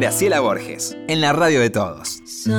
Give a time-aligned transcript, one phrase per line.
[0.00, 2.22] Graciela Borges, en la radio de todos.
[2.24, 2.54] Somewhere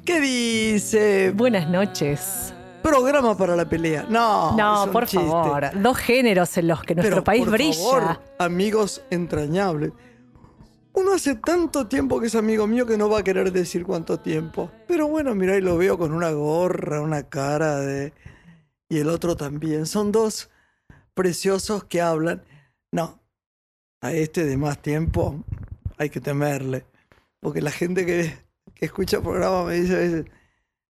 [0.04, 1.32] ¿Qué dice?
[1.34, 2.54] Buenas noches.
[2.84, 4.06] Programa para la pelea.
[4.10, 5.26] No, No, es un por chiste.
[5.26, 5.70] favor.
[5.82, 7.74] Dos géneros en los que nuestro Pero, país por brilla.
[7.78, 9.92] favor, amigos entrañables.
[11.14, 14.72] Hace tanto tiempo que es amigo mío que no va a querer decir cuánto tiempo.
[14.88, 18.14] Pero bueno, mira, y lo veo con una gorra, una cara de...
[18.90, 19.86] Y el otro también.
[19.86, 20.50] Son dos
[21.14, 22.44] preciosos que hablan.
[22.92, 23.20] No,
[24.02, 25.44] a este de más tiempo
[25.98, 26.86] hay que temerle.
[27.40, 28.34] Porque la gente que,
[28.74, 30.26] que escucha el programa me dice a veces,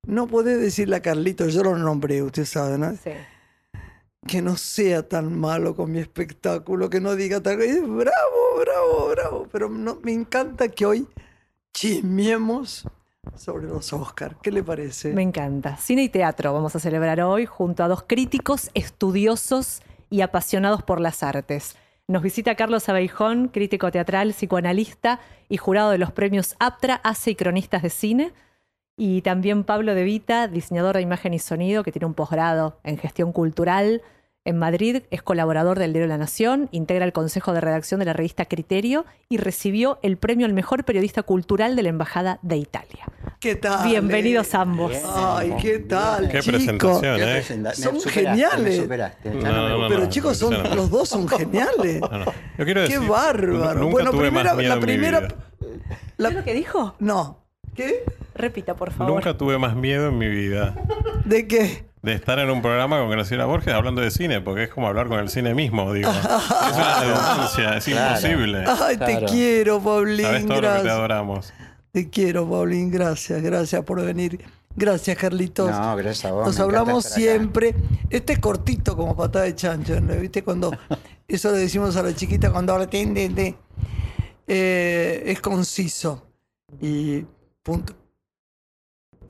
[0.08, 2.92] no podés decirle a Carlito, yo lo nombré, usted sabe, ¿no?
[2.92, 3.12] Sí.
[4.28, 7.80] Que no sea tan malo con mi espectáculo, que no diga tal cosa.
[7.82, 9.48] Bravo, bravo, bravo.
[9.52, 11.08] Pero no, me encanta que hoy
[11.74, 12.86] chismiemos
[13.36, 14.36] sobre los Oscars.
[14.42, 15.14] ¿Qué le parece?
[15.14, 15.78] Me encanta.
[15.78, 21.00] Cine y teatro vamos a celebrar hoy junto a dos críticos estudiosos y apasionados por
[21.00, 21.76] las artes.
[22.08, 27.36] Nos visita Carlos Abeijón, crítico teatral, psicoanalista y jurado de los premios APTRA, ACE y
[27.36, 28.34] Cronistas de Cine.
[28.98, 32.98] Y también Pablo De Vita, diseñador de imagen y sonido, que tiene un posgrado en
[32.98, 34.02] gestión cultural
[34.44, 38.14] en Madrid, es colaborador del Diario La Nación, integra el consejo de redacción de la
[38.14, 43.06] revista Criterio y recibió el premio al mejor periodista cultural de la Embajada de Italia.
[43.40, 43.88] ¿Qué tal?
[43.88, 44.94] Bienvenidos ambos.
[45.16, 46.56] Ay, ¿qué tal, Qué chicos?
[46.58, 47.34] presentación, Qué ¿eh?
[47.34, 48.90] presenta- me Son superaste, geniales.
[49.26, 49.88] No, no no.
[49.90, 52.02] Pero no, chicos, son, los dos son geniales.
[52.02, 52.26] No, no.
[52.58, 53.80] Yo quiero Qué bárbaro.
[53.80, 55.22] Nunca bueno, tuve primera, más miedo la primera.
[55.22, 56.96] la- ¿Qué es lo que dijo?
[57.00, 57.38] no.
[57.76, 58.04] ¿Qué?
[58.36, 59.14] Repita, por favor.
[59.16, 60.74] Nunca tuve más miedo en mi vida
[61.26, 61.86] ¿De qué?
[62.02, 65.08] de estar en un programa con Graciela Borges hablando de cine, porque es como hablar
[65.08, 66.10] con el cine mismo, digo.
[66.10, 68.16] es una redundancia, es Claro.
[68.16, 68.64] imposible.
[68.68, 69.26] Ay, te Claro.
[69.28, 70.26] quiero, Sabes Paulín.
[70.26, 70.94] todo lo que te Gracias.
[70.94, 71.54] adoramos.
[71.92, 72.90] Te quiero, Paulín.
[72.90, 74.40] Gracias, gracias por venir.
[74.76, 75.70] Gracias, Carlitos.
[75.70, 76.48] No, gracias a vos.
[76.48, 77.76] Nos hablamos siempre.
[78.10, 80.16] Este es cortito como patada de chancho, ¿no?
[80.16, 80.42] ¿viste?
[80.44, 80.72] Cuando
[81.28, 83.14] eso le decimos a la chiquita cuando habla tin.
[84.48, 86.26] Eh, es conciso
[86.82, 87.26] y
[87.64, 87.94] punto-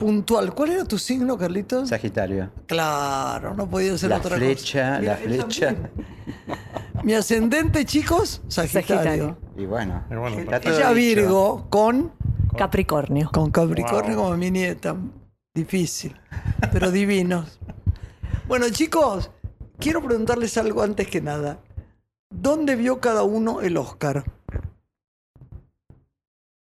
[0.02, 0.52] puntual.
[0.54, 1.88] ¿Cuál era tu signo, Carlitos?
[1.88, 2.50] Sagitario.
[2.66, 5.00] Claro, no podía ser La otra flecha, cosa.
[5.00, 5.66] la flecha.
[5.74, 5.90] también.
[7.04, 8.86] Mi ascendente, chicos, Sagitario.
[8.88, 9.38] Sagitario.
[9.56, 10.94] Y bueno, Y bueno, está todo Ella dicho.
[11.20, 12.12] Virgo con
[12.56, 13.30] Capricornio.
[13.32, 14.24] con Capricornio Wow.
[14.24, 14.96] como mi nieta.
[15.54, 16.16] Difícil,
[16.72, 17.58] pero divinos.
[18.48, 19.30] Bueno, chicos,
[19.78, 21.58] quiero preguntarles algo antes que nada.
[22.34, 24.24] ¿Dónde vio cada uno el Oscar?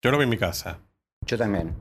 [0.03, 0.79] Yo lo vi en mi casa.
[1.25, 1.73] Yo también.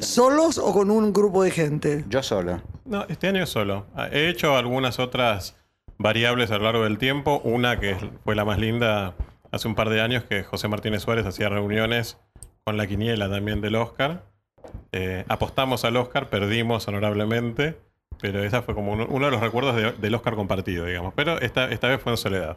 [0.00, 2.04] ¿Solos o con un grupo de gente?
[2.08, 2.62] Yo solo.
[2.84, 3.86] No, este año solo.
[3.94, 5.56] Ah, He hecho algunas otras
[5.98, 7.40] variables a lo largo del tiempo.
[7.44, 9.14] Una que fue la más linda
[9.50, 12.16] hace un par de años, que José Martínez Suárez hacía reuniones
[12.64, 14.24] con la quiniela también del Oscar.
[14.92, 17.78] Eh, apostamos al Oscar, perdimos honorablemente,
[18.20, 21.12] pero esa fue como uno, uno de los recuerdos de- del Oscar compartido, digamos.
[21.14, 22.56] Pero esta, esta vez fue en soledad.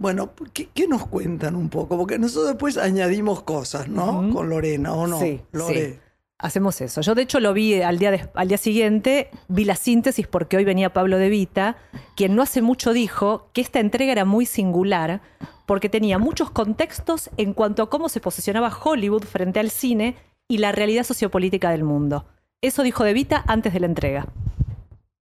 [0.00, 1.96] Bueno, ¿qué, qué nos cuentan un poco?
[1.96, 4.30] Porque nosotros después añadimos cosas, ¿no?
[4.32, 5.18] Con Lorena, ¿o no?
[5.18, 5.92] Sí, Lore.
[5.92, 5.98] sí.
[6.40, 7.00] Hacemos eso.
[7.00, 10.56] Yo, de hecho, lo vi al día, des- al día siguiente, vi la síntesis porque
[10.56, 11.76] hoy venía Pablo De Vita,
[12.16, 15.20] quien no hace mucho dijo que esta entrega era muy singular
[15.66, 20.16] porque tenía muchos contextos en cuanto a cómo se posicionaba Hollywood frente al cine
[20.48, 22.24] y la realidad sociopolítica del mundo.
[22.62, 24.26] Eso dijo De Vita antes de la entrega.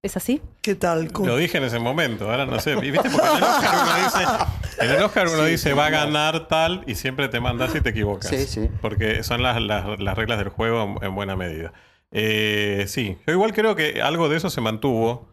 [0.02, 0.42] ¿Es así?
[0.60, 1.10] ¿Qué tal?
[1.12, 2.76] ¿Cómo- Lo dije en ese momento, ahora no sé.
[2.76, 2.98] ¿Viste?
[3.10, 6.82] Porque en el Oscar uno dice, en el Oscar uno dice va a ganar tal
[6.86, 8.30] y siempre te mandas y te equivocas.
[8.30, 8.68] Sí, sí.
[8.80, 11.72] Porque son las, las- las reglas del juego en, en buena medida.
[12.12, 15.28] Eh, sí, yo igual creo que algo de eso se mantuvo,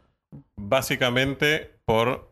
[0.55, 2.31] básicamente por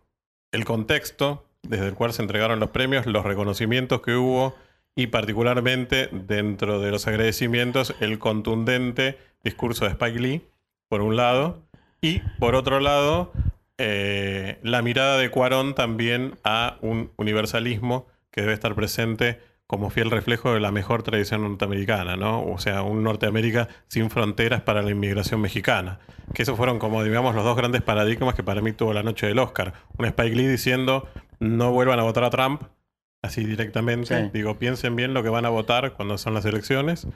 [0.51, 4.55] el contexto desde el cual se entregaron los premios, los reconocimientos que hubo
[4.95, 10.41] y particularmente dentro de los agradecimientos el contundente discurso de Spike Lee,
[10.89, 11.59] por un lado,
[12.01, 13.31] y por otro lado,
[13.83, 20.11] eh, la mirada de Cuarón también a un universalismo que debe estar presente como fiel
[20.11, 22.43] reflejo de la mejor tradición norteamericana, ¿no?
[22.45, 25.99] O sea, un Norteamérica sin fronteras para la inmigración mexicana.
[26.33, 29.27] Que esos fueron como, digamos, los dos grandes paradigmas que para mí tuvo la noche
[29.27, 29.73] del Oscar.
[29.97, 31.07] Un Spike Lee diciendo,
[31.39, 32.63] no vuelvan a votar a Trump,
[33.21, 34.23] así directamente.
[34.23, 34.29] Sí.
[34.33, 37.07] Digo, piensen bien lo que van a votar cuando son las elecciones.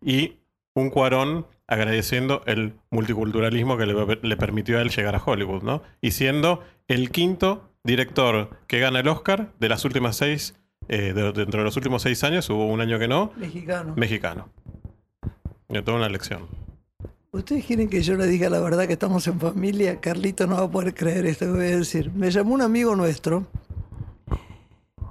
[0.00, 0.36] Y
[0.74, 5.82] un Cuarón agradeciendo el multiculturalismo que le, le permitió a él llegar a Hollywood, ¿no?
[6.00, 10.54] Y siendo el quinto director que gana el Oscar de las últimas seis,
[10.88, 13.94] eh, de- dentro de los últimos seis años, hubo un año que no, Mexicano.
[13.96, 14.48] mexicano.
[15.68, 16.42] De toda una lección.
[17.32, 20.00] ¿Ustedes quieren que yo le diga la verdad que estamos en familia?
[20.00, 22.12] Carlito no va a poder creer esto que voy a decir.
[22.12, 23.46] Me llamó un amigo nuestro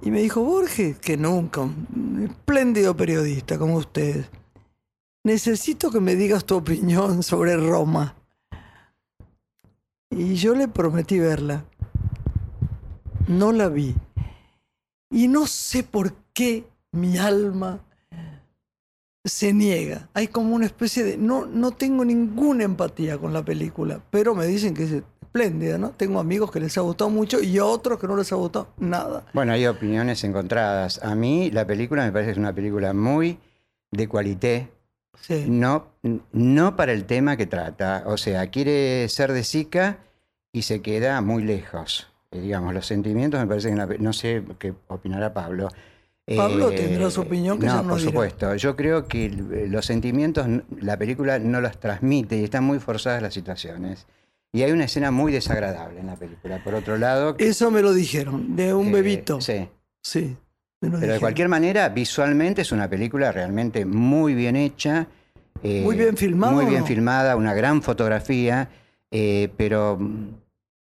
[0.01, 4.25] Y me dijo, Borges, que nunca, un espléndido periodista como usted,
[5.23, 8.15] necesito que me digas tu opinión sobre Roma.
[10.09, 11.65] Y yo le prometí verla.
[13.27, 13.95] No la vi.
[15.09, 17.79] Y no sé por qué mi alma
[19.25, 20.09] se niega.
[20.13, 21.17] Hay como una especie de...
[21.17, 25.91] No, no tengo ninguna empatía con la película, pero me dicen que es espléndida, ¿no?
[25.91, 29.25] Tengo amigos que les ha gustado mucho y otros que no les ha gustado nada.
[29.33, 31.01] Bueno, hay opiniones encontradas.
[31.03, 33.39] A mí la película me parece que es una película muy
[33.91, 34.69] de cualité,
[35.21, 35.45] Sí.
[35.47, 35.87] no,
[36.31, 38.03] no para el tema que trata.
[38.07, 39.99] O sea, quiere ser de Zika
[40.51, 42.07] y se queda muy lejos.
[42.31, 45.69] Eh, digamos, los sentimientos me parece que no sé qué opinará Pablo.
[46.37, 48.09] Pablo Eh, tendrá su opinión que no, ya nos por dirá.
[48.11, 48.55] supuesto.
[48.55, 49.29] Yo creo que
[49.69, 50.47] los sentimientos,
[50.79, 54.07] la película no los transmite y están muy forzadas las situaciones.
[54.53, 56.63] Y hay una escena muy desagradable en la película.
[56.63, 59.41] Por otro lado, Eso me lo dijeron, de un eh, bebito.
[59.41, 59.67] Sí.
[60.01, 60.37] Sí.
[60.91, 65.07] Pero de cualquier manera, visualmente es una película realmente muy bien hecha.
[65.63, 66.85] eh, Muy bien filmada, Muy ¿o bien no?
[66.87, 68.69] filmada, una gran fotografía,
[69.11, 69.97] eh, pero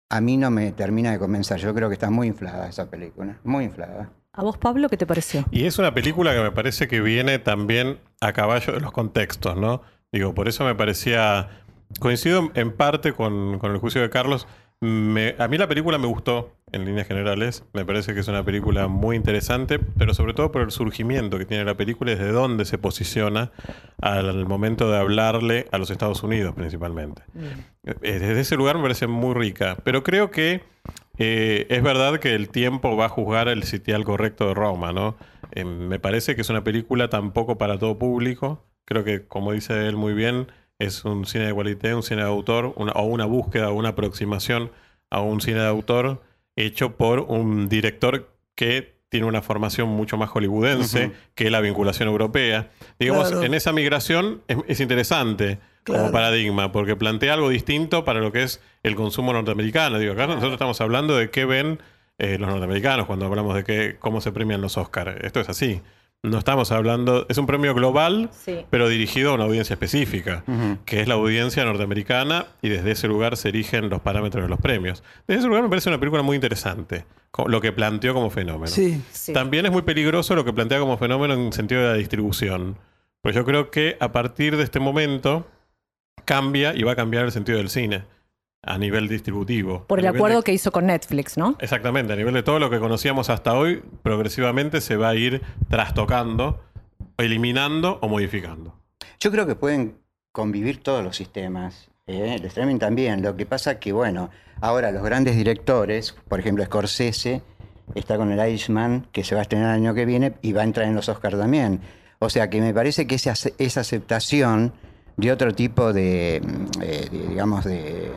[0.09, 1.57] a mí no me termina de convencer.
[1.59, 4.09] Yo creo que está muy inflada esa película, muy inflada.
[4.33, 5.45] ¿A vos, Pablo, qué te pareció?
[5.51, 9.55] Y es una película que me parece que viene también a caballo de los contextos,
[9.57, 9.81] ¿no?
[10.11, 11.49] Digo, por eso me parecía.
[11.99, 14.47] Coincido en parte con, con el juicio de Carlos.
[14.81, 17.63] Me- a mí la película me gustó en líneas generales.
[17.73, 21.45] Me parece que es una película muy interesante, pero sobre todo por el surgimiento que
[21.45, 23.51] tiene la película y desde dónde se posiciona
[24.01, 27.21] al momento de hablarle a los Estados Unidos principalmente.
[27.83, 30.61] Eh, Desde ese lugar me parece muy rica, pero creo que
[31.17, 35.15] eh, es verdad que el tiempo va a juzgar el sitial correcto de Roma, ¿no?
[35.51, 38.65] Eh, me parece que es una película tampoco para todo público.
[38.85, 40.47] Creo que, como dice él muy bien,
[40.79, 43.89] es un cine de cualité, un cine de autor, una- o una búsqueda, o una
[43.89, 44.71] aproximación
[45.11, 46.23] a un cine de autor
[46.55, 52.71] hecho por un director que tiene una formación mucho más hollywoodense que la vinculación europea.
[52.99, 53.43] Digamos, Claro.
[53.43, 58.43] en esa migración es, es interesante como paradigma, porque plantea algo distinto para lo que
[58.43, 59.99] es el consumo norteamericano.
[59.99, 61.79] Digo, acá nosotros estamos hablando de qué ven
[62.17, 65.17] eh, los norteamericanos cuando hablamos de qué, cómo se premian los Oscars.
[65.23, 65.81] Esto es así.
[66.25, 68.65] No estamos hablando, es un premio global, Sí.
[68.69, 70.45] pero dirigido a una audiencia específica,
[70.85, 74.57] que es la audiencia norteamericana, y desde ese lugar se erigen los parámetros de los
[74.61, 75.03] premios.
[75.27, 77.03] Desde ese lugar me parece una película muy interesante,
[77.45, 78.67] lo que planteó como fenómeno.
[78.67, 79.01] Sí.
[79.11, 79.33] Sí.
[79.33, 82.77] También es muy peligroso lo que plantea como fenómeno en sentido de la distribución.
[83.21, 85.45] Pues yo creo que a partir de este momento
[86.23, 88.03] cambia y va a cambiar el sentido del cine
[88.65, 89.85] a nivel distributivo.
[89.87, 91.55] Por el acuerdo de- que hizo con Netflix, ¿no?
[91.59, 95.41] Exactamente, a nivel de todo lo que conocíamos hasta hoy, progresivamente se va a ir
[95.69, 96.61] trastocando,
[97.17, 98.73] eliminando o modificando.
[99.19, 99.95] Yo creo que pueden
[100.31, 101.89] convivir todos los sistemas.
[102.07, 102.35] ¿eh?
[102.39, 103.21] El streaming también.
[103.21, 104.29] Lo que pasa que, bueno,
[104.61, 107.41] ahora los grandes directores, por ejemplo, Scorsese,
[107.95, 110.61] está con el Irishman, que se va a estrenar el año que viene y va
[110.61, 111.81] a entrar en los Oscars también.
[112.19, 114.71] O sea que me parece que esa, esa aceptación
[115.17, 118.11] de otro tipo de, mm, eh, de, digamos, de,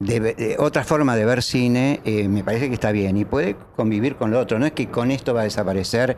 [0.00, 3.56] de de otra forma de ver cine, eh, me parece que está bien y puede
[3.74, 4.58] convivir con lo otro.
[4.58, 6.16] No es que con esto va a desaparecer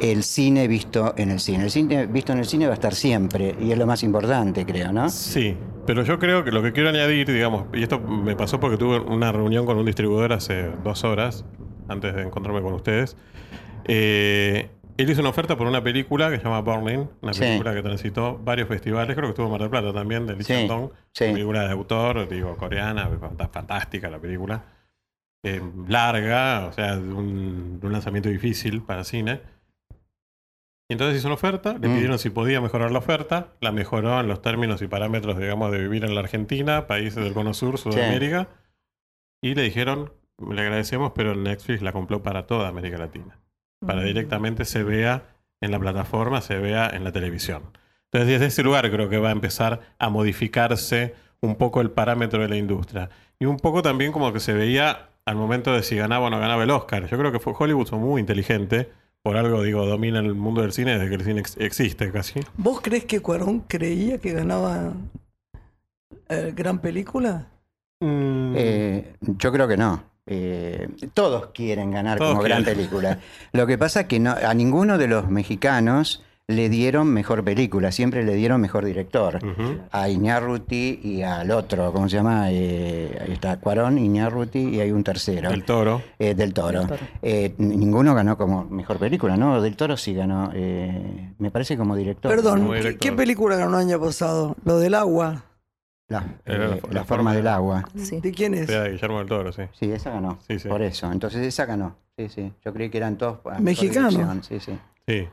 [0.00, 1.64] el cine visto en el cine.
[1.64, 4.64] El cine visto en el cine va a estar siempre y es lo más importante,
[4.64, 5.10] creo, ¿no?
[5.10, 5.54] Sí,
[5.86, 8.98] pero yo creo que lo que quiero añadir, digamos, y esto me pasó porque tuve
[8.98, 11.44] una reunión con un distribuidor hace dos horas,
[11.86, 13.14] antes de encontrarme con ustedes.
[13.84, 14.70] Eh,
[15.02, 17.40] él hizo una oferta por una película que se llama Burning, una Sí.
[17.40, 20.44] película que transitó varios festivales, creo que estuvo en Mar del Plata también, de Lee
[20.44, 21.24] Sí, Chang-dong, sí.
[21.32, 24.64] película de autor, digo, coreana, fant- fantástica la película.
[25.44, 29.40] Eh, larga, o sea, de un, de un lanzamiento difícil para cine.
[30.90, 31.94] Y entonces hizo una oferta, le Mm.
[31.94, 35.78] pidieron si podía mejorar la oferta, la mejoró en los términos y parámetros, digamos, de
[35.78, 38.48] vivir en la Argentina, países del Cono Sur, Sudamérica,
[39.42, 40.12] y le dijeron,
[40.50, 43.38] le agradecemos, pero Netflix la compró para toda América Latina,
[43.84, 45.24] para directamente se vea
[45.60, 47.62] en la plataforma, se vea en la televisión.
[48.04, 52.40] Entonces, desde ese lugar creo que va a empezar a modificarse un poco el parámetro
[52.42, 53.10] de la industria.
[53.38, 56.38] Y un poco también como que se veía al momento de si ganaba o no
[56.40, 57.06] ganaba el Oscar.
[57.08, 58.90] Yo creo que fue Hollywood fue muy inteligente.
[59.22, 62.40] Por algo, digo, domina el mundo del cine desde que el cine ex- existe casi.
[62.56, 64.92] ¿Vos crees que Cuarón creía que ganaba
[66.28, 67.46] eh, gran película?
[68.00, 70.02] Mm, Eh, yo creo que no.
[70.28, 73.18] Eh, todos quieren ganar Todos como gran película.
[73.52, 77.92] Lo que pasa es que no, a ninguno de los mexicanos le dieron mejor película,
[77.92, 79.36] siempre le dieron mejor director.
[79.44, 79.80] ujú.
[79.92, 82.46] A Iñárruti y al otro, ¿cómo se llama?
[82.50, 85.50] Eh, ahí está Cuarón, Iñárruti y hay un tercero.
[85.50, 86.00] El toro.
[86.18, 86.78] Eh, del Toro.
[86.80, 87.00] Del Toro.
[87.20, 89.60] Eh, ninguno ganó como mejor película, ¿no?
[89.60, 92.30] Del Toro sí ganó, eh, me parece como director.
[92.34, 94.56] Perdón, Como ¿qué, qué película ganó el año pasado?
[94.64, 95.44] Lo del agua.
[96.08, 97.84] La, eh, la- la la forma forma del de- agua.
[97.96, 98.20] Sí.
[98.20, 98.66] ¿De quién es?
[98.66, 99.62] De Guillermo del Toro, sí.
[99.78, 100.38] Sí, esa ganó.
[100.48, 100.68] Sí, sí.
[100.68, 101.12] Por eso.
[101.12, 101.96] Entonces esa ganó.
[102.16, 102.52] Sí, sí.
[102.64, 103.38] Yo creí que eran todos.
[103.44, 104.08] a mejor Mexicano.
[104.08, 104.78] dirección, Sí, sí.
[105.06, 105.28] Sí.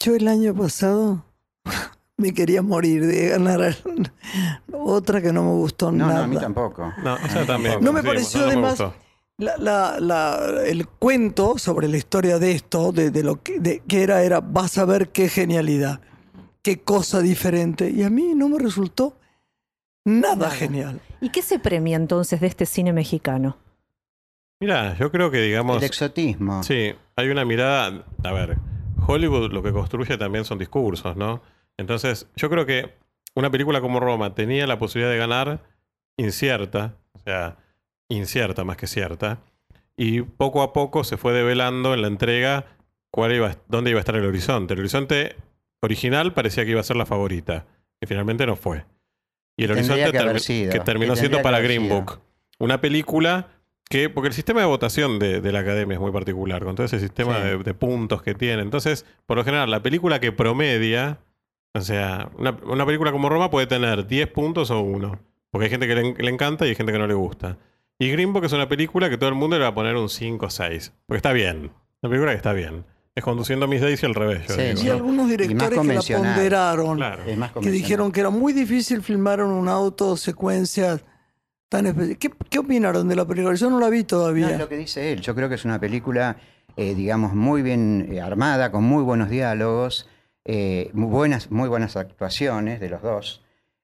[0.00, 1.24] Yo el año pasado
[2.16, 3.76] me quería morir de ganar
[4.72, 6.18] otra que no me gustó No, nada.
[6.20, 6.92] no, a mí tampoco.
[7.02, 7.78] No, esa también.
[7.82, 8.94] No me sí, pareció, no además, gustó.
[9.38, 13.80] La- la- la- el cuento sobre la historia de esto, de, de lo que, de-
[13.86, 16.00] que era, era, vas a ver qué genialidad,
[16.62, 17.90] qué cosa diferente.
[17.90, 19.16] Y a mí no me resultó
[20.04, 20.50] nada, Nada.
[20.50, 21.00] genial.
[21.20, 23.56] ¿Y qué se premia entonces de este cine mexicano?
[24.60, 25.78] Mira, yo creo que digamos.
[25.78, 26.62] El exotismo.
[26.62, 28.04] Sí, hay una mirada.
[28.22, 28.56] A ver,
[29.06, 31.42] Hollywood lo que construye también son discursos, ¿no?
[31.76, 32.94] Entonces, yo creo que
[33.34, 35.60] una película como Roma tenía la posibilidad de ganar
[36.16, 37.56] incierta, o sea,
[38.08, 39.40] incierta más que cierta,
[39.96, 42.66] y poco a poco se fue develando en la entrega
[43.10, 44.74] cuál iba, dónde iba a estar el horizonte.
[44.74, 45.36] El horizonte
[45.80, 47.66] original parecía que iba a ser la favorita,
[48.00, 48.84] y finalmente no fue.
[49.56, 51.94] Y el horizonte que haber termi- sido, que que terminó siendo para Green sido.
[52.00, 52.20] Book.
[52.58, 53.48] Una película
[53.88, 56.86] que, porque el sistema de votación de, de la academia es muy particular, con todo
[56.86, 57.42] ese sistema Sí.
[57.42, 58.62] de, de puntos que tiene.
[58.62, 61.18] Entonces, por lo general, la película que promedia,
[61.74, 65.18] o sea, una, una película como Roma puede tener 10 puntos o uno.
[65.50, 67.58] Porque hay gente que le, le encanta y hay gente que no le gusta.
[67.98, 70.08] Y Green Book es una película que todo el mundo le va a poner un
[70.08, 70.92] 5 o 6.
[71.06, 71.70] Porque está bien.
[72.02, 72.84] Una película que está bien.
[73.16, 74.92] Es conduciendo a Miss Daisy al revés, yo Sí, digo, Y ¿no?
[74.94, 77.22] algunos directores que la ponderaron, Claro.
[77.24, 81.04] Es más que dijeron que era muy difícil filmar en un auto secuencias
[81.68, 82.18] tan especiales.
[82.18, 83.54] ¿Qué, qué opinaron de la película?
[83.54, 84.50] Yo no la vi No, todavía.
[84.50, 85.20] es lo que dice él.
[85.20, 86.36] Yo creo que es una película,
[86.76, 90.08] eh, digamos, muy bien eh, armada, con muy buenos diálogos,
[90.44, 93.42] eh, muy, buenas, muy buenas actuaciones de los dos,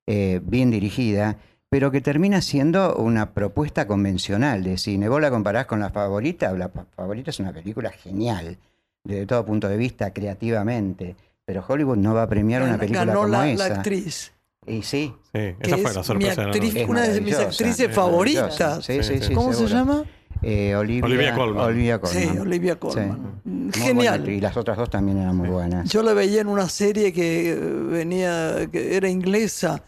[0.08, 5.08] eh, bien dirigida, pero que termina siendo una propuesta convencional de cine.
[5.08, 8.58] Vos la comparás con La Favorita, La Favorita es una película genial,
[9.04, 13.20] desde todo punto de vista, creativamente, pero Hollywood no va a premiar una película Ganó
[13.22, 13.74] como la, la esa.
[13.76, 14.32] actriz,
[14.66, 16.82] Y sí, Sí, que esa fue es la sorpresa de la actriz, noche.
[16.82, 18.84] Es una de mis actrices es favoritas.
[18.84, 20.04] Sí, sí, Sí, sí, ¿Cómo se llama?
[20.42, 21.64] Eh, Olivia, Olivia Colman.
[21.66, 22.38] Olivia Sí, Colman.
[22.40, 23.40] Olivia Colman.
[23.74, 24.28] Genial.
[24.28, 25.88] Y las otras dos también eran muy buenas.
[25.90, 29.82] Yo la veía en una serie que eh, venía, que era inglesa,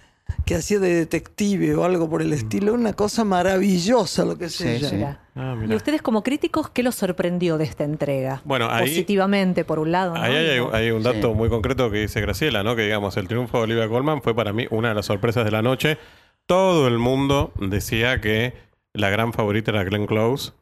[0.44, 2.74] que hacía de detective o algo por el estilo.
[2.74, 4.88] Una cosa maravillosa lo que es Sí, ella.
[4.88, 5.02] sí.
[5.34, 8.42] Ah, Y ustedes como críticos, ¿qué los sorprendió de esta entrega?
[8.44, 10.14] Bueno, ahí, Positivamente, por un lado.
[10.14, 10.22] ¿no?
[10.22, 11.34] ahí hay, hay un dato Sí.
[11.34, 12.76] muy concreto que dice Graciela, ¿no?
[12.76, 15.50] Que digamos, el triunfo de Olivia Colman fue para mí una de las sorpresas de
[15.50, 15.98] la noche.
[16.46, 18.52] Todo el mundo decía que
[18.92, 20.52] la gran favorita era Glenn Close.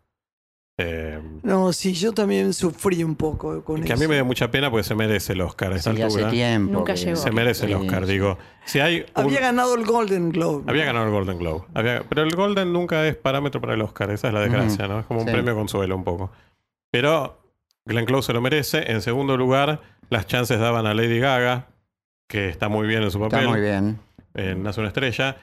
[0.82, 4.02] Eh, No, sí, yo también sufrí un poco con que a eso.
[4.02, 6.30] mí me dio mucha pena porque se merece el Oscar a esta Sí, hace altura.
[6.30, 6.72] tiempo.
[6.72, 7.16] Nunca que- llegó.
[7.16, 8.12] Se merece el Oscar, sí.
[8.12, 8.38] digo.
[8.64, 10.64] Si hay un- Había ganado el Golden Globe.
[10.68, 11.64] Había ganado el Golden Globe.
[11.74, 14.10] Había- pero el Golden nunca es parámetro para el Oscar.
[14.10, 15.00] Esa es la desgracia, ¿no?
[15.00, 15.32] Es como un Sí.
[15.32, 16.30] premio consuelo un poco.
[16.90, 17.42] Pero
[17.84, 18.90] Glenn Close se lo merece.
[18.90, 21.66] En segundo lugar, las chances daban a Lady Gaga,
[22.28, 23.48] que está muy bien en su Está papel.
[23.48, 23.98] muy bien.
[24.34, 25.36] En Nace una estrella.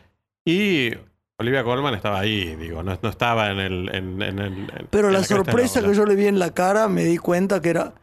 [0.46, 0.92] Y
[1.40, 2.82] Olivia Colman estaba ahí, digo.
[2.84, 3.90] No, no estaba en el...
[3.96, 6.88] en- en el- en- Pero en la sorpresa que yo le vi en la cara
[6.88, 7.94] me di cuenta que era.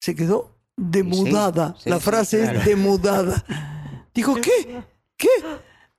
[0.00, 1.74] Se quedó demudada.
[1.76, 2.58] Sí, sí, la sí, frase claro.
[2.60, 3.44] es demudada.
[4.14, 4.82] Dijo, ¿qué?
[5.16, 5.28] ¿Qué?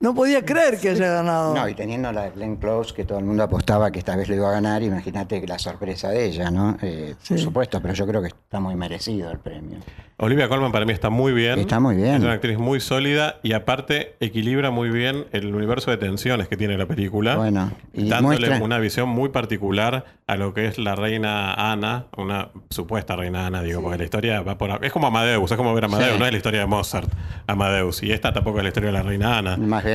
[0.02, 1.54] No podía creer que haya ganado.
[1.54, 4.30] No, y teniendo la de Glenn Close, que todo el mundo apostaba que esta vez
[4.30, 6.78] lo iba a ganar, imagínate que la sorpresa de ella, ¿no?
[6.82, 7.34] Eh, Sí.
[7.34, 9.80] Por supuesto, pero yo creo que está muy merecido el premio.
[10.22, 11.60] Olivia Colman para mí está muy bien.
[11.60, 12.16] Está muy bien.
[12.16, 16.58] Es una actriz muy sólida y aparte equilibra muy bien el universo de tensiones que
[16.58, 17.38] tiene la película.
[17.38, 18.62] Bueno, y dándole muestra...
[18.66, 23.62] una visión muy particular a lo que es la reina Ana, una supuesta reina Ana,
[23.62, 24.84] digo, porque la historia va por...
[24.84, 26.20] Es como Amadeus, es como ver a Amadeus, Sí.
[26.20, 27.10] no es la historia de Mozart,
[27.48, 28.04] Amadeus.
[28.04, 29.56] Y esta tampoco es la historia de la reina Ana.
[29.56, 29.86] Más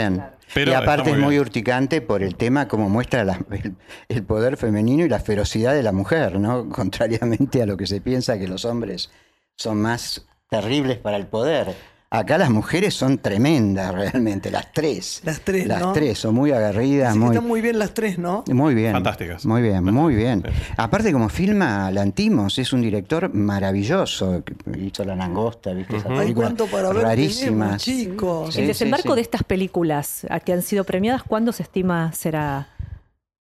[0.52, 1.40] Pero y aparte es muy bien.
[1.40, 3.74] urticante por el tema como muestra la- el,
[4.08, 6.68] el poder femenino y la ferocidad de la mujer, ¿no?
[6.70, 9.10] Contrariamente a lo que se piensa que los hombres
[9.56, 11.74] son más terribles para el poder.
[12.16, 15.20] Acá las mujeres son tremendas realmente, las tres.
[15.24, 15.92] Las tres, Las ¿no?
[15.92, 18.44] tres, son muy agarridas, Así que muy, están muy bien las tres, ¿no?
[18.52, 18.92] muy bien.
[18.92, 19.44] Fantásticas.
[19.44, 20.44] Muy bien, muy bien.
[20.46, 20.52] Sí.
[20.76, 24.44] Aparte como filma Lantimos, es un director maravilloso.
[24.80, 25.96] Hizo La Langosta, ¿viste?
[25.96, 26.18] Esa Ujú.
[26.20, 27.76] Hay cuánto para ver rarísima.
[27.76, 28.54] tenemos, chicos.
[28.54, 29.14] Sí, el sí, desembarco sí.
[29.16, 32.68] de estas películas a que han sido premiadas, ¿cuándo se estima será?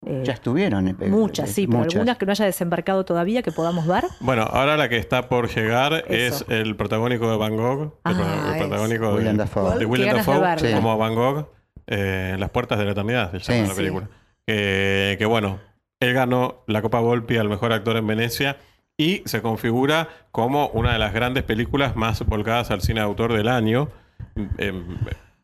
[0.06, 0.88] Eh, Ya estuvieron.
[0.88, 1.96] eh, muchas, sí, pero muchas.
[1.96, 4.04] algunas que no haya desembarcado todavía que podamos ver.
[4.20, 6.46] Bueno, ahora la que está por llegar Eso.
[6.46, 9.78] es el protagónico de Van Gogh, el, Ah, el protagónico de, Dafoe.
[9.80, 11.48] de de Dafoe como Van Gogh
[11.88, 13.68] eh, las puertas de la eternidad, se llama Sí.
[13.70, 13.76] la Sí.
[13.76, 14.10] película.
[14.48, 15.60] Que, que bueno,
[16.00, 18.58] él ganó la Copa Volpi al mejor actor en Venecia
[18.98, 23.34] y se configura como una de las grandes películas más volcadas al cine de autor
[23.34, 23.90] del año.
[24.58, 24.98] Em,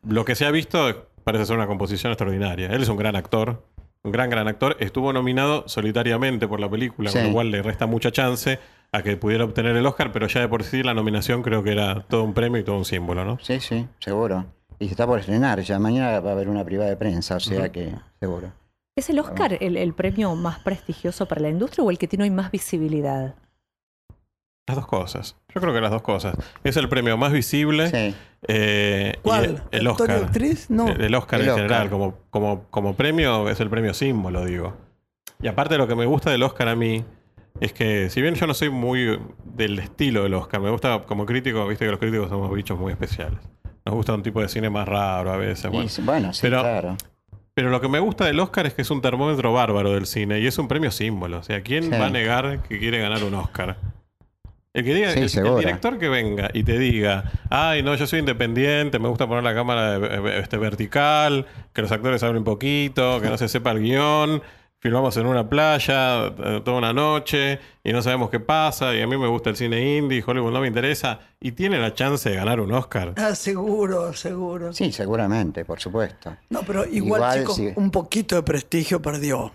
[0.08, 2.68] lo que se ha visto parece ser una composición extraordinaria.
[2.68, 3.64] Él es un gran actor,
[4.04, 4.76] un gran, gran actor.
[4.80, 8.58] Estuvo nominado solitariamente por la película, con lo cual le resta mucha chance
[8.90, 11.72] a que pudiera obtener el Oscar, pero ya de por sí la nominación creo que
[11.72, 13.38] era todo un premio y todo un símbolo, ¿no?
[13.40, 14.44] Sí, sí, seguro.
[14.78, 15.78] Y se está por estrenar ya.
[15.78, 18.52] Mañana va a haber una privada de prensa, o sea que seguro.
[18.94, 22.24] ¿Es el Oscar el, el premio más prestigioso para la industria o el que tiene
[22.24, 23.34] hoy más visibilidad?
[24.66, 25.36] Las dos cosas.
[25.54, 26.36] Yo creo que las dos cosas.
[26.62, 27.88] Es el premio más visible.
[27.88, 28.14] Sí.
[28.48, 29.62] eh, ¿Cuál?
[29.72, 30.24] el ¿Actor y Oscar.
[30.24, 30.70] actriz?
[30.70, 30.88] No.
[30.88, 31.66] El, el Oscar El en Oscar.
[31.68, 34.74] general, como, como, como premio, es el premio símbolo, digo.
[35.42, 37.04] Y aparte lo que me gusta del Oscar a mí
[37.60, 41.26] es que, si bien yo no soy muy del estilo del Oscar, me gusta como
[41.26, 43.40] crítico, viste que los críticos somos bichos muy especiales.
[43.84, 45.68] Nos gusta un tipo de cine más raro a veces.
[45.72, 45.88] Bueno.
[45.88, 46.96] sí, bueno, sí, Pero- claro.
[47.54, 50.38] Pero lo que me gusta del Oscar es que es un termómetro bárbaro del cine
[50.40, 51.38] y es un premio símbolo.
[51.38, 51.90] O sea, ¿quién Sí.
[51.90, 53.76] va a negar que quiere ganar un Oscar?
[54.74, 58.20] El que diga, Sí, el- director que venga y te diga, ay, no, yo soy
[58.20, 63.28] independiente, me gusta poner la cámara eh, este, vertical, que los actores hablen poquito, que
[63.28, 64.42] no se sepa el guion,
[64.78, 69.06] filmamos en una playa eh, toda una noche y no sabemos qué pasa, y a
[69.06, 72.36] mí me gusta el cine indie, Hollywood no me interesa, y tiene la chance de
[72.36, 73.12] ganar un Oscar.
[73.18, 74.72] Ah, seguro, seguro.
[74.72, 76.34] Sí, seguramente, por supuesto.
[76.48, 77.68] No, pero igual, Igual, chicos, sí.
[77.76, 79.52] un poquito de prestigio perdió.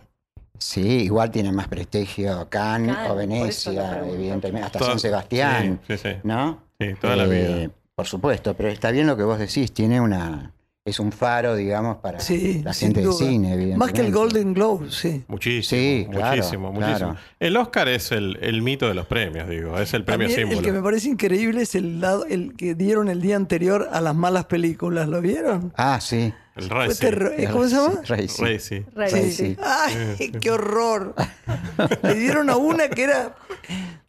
[0.59, 5.97] Sí, igual tiene más prestigio Cannes Cannes, o Venecia, evidentemente, hasta Toda- San Sebastián, Sí,
[5.97, 6.15] sí, sí.
[6.23, 6.61] ¿no?
[6.79, 7.27] Sí, toda la Eh,
[7.59, 7.71] vida.
[7.95, 10.53] Por supuesto, pero está bien lo que vos decís, tiene una
[10.85, 13.17] es un faro, digamos, para Sí, la gente de duda.
[13.17, 13.77] cine, evidentemente.
[13.77, 15.25] Más que el Golden Globe, sí.
[15.27, 16.97] Muchísimo, Sí, claro, muchísimo, muchísimo.
[16.97, 17.15] claro.
[17.41, 20.59] El Oscar es el, el mito de los premios, digo, es el premio También símbolo.
[20.59, 23.99] el que me parece increíble es el, lado, el que dieron el día anterior a
[23.99, 25.09] las malas películas.
[25.09, 25.73] ¿Lo vieron?
[25.75, 26.33] Ah, sí.
[26.57, 28.01] El ¿Cómo se llama?
[28.05, 28.27] Sí,
[28.59, 28.85] sí.
[29.31, 29.57] sí.
[29.63, 31.13] ¡Ay, qué horror!
[32.03, 33.35] Le dieron a una que era,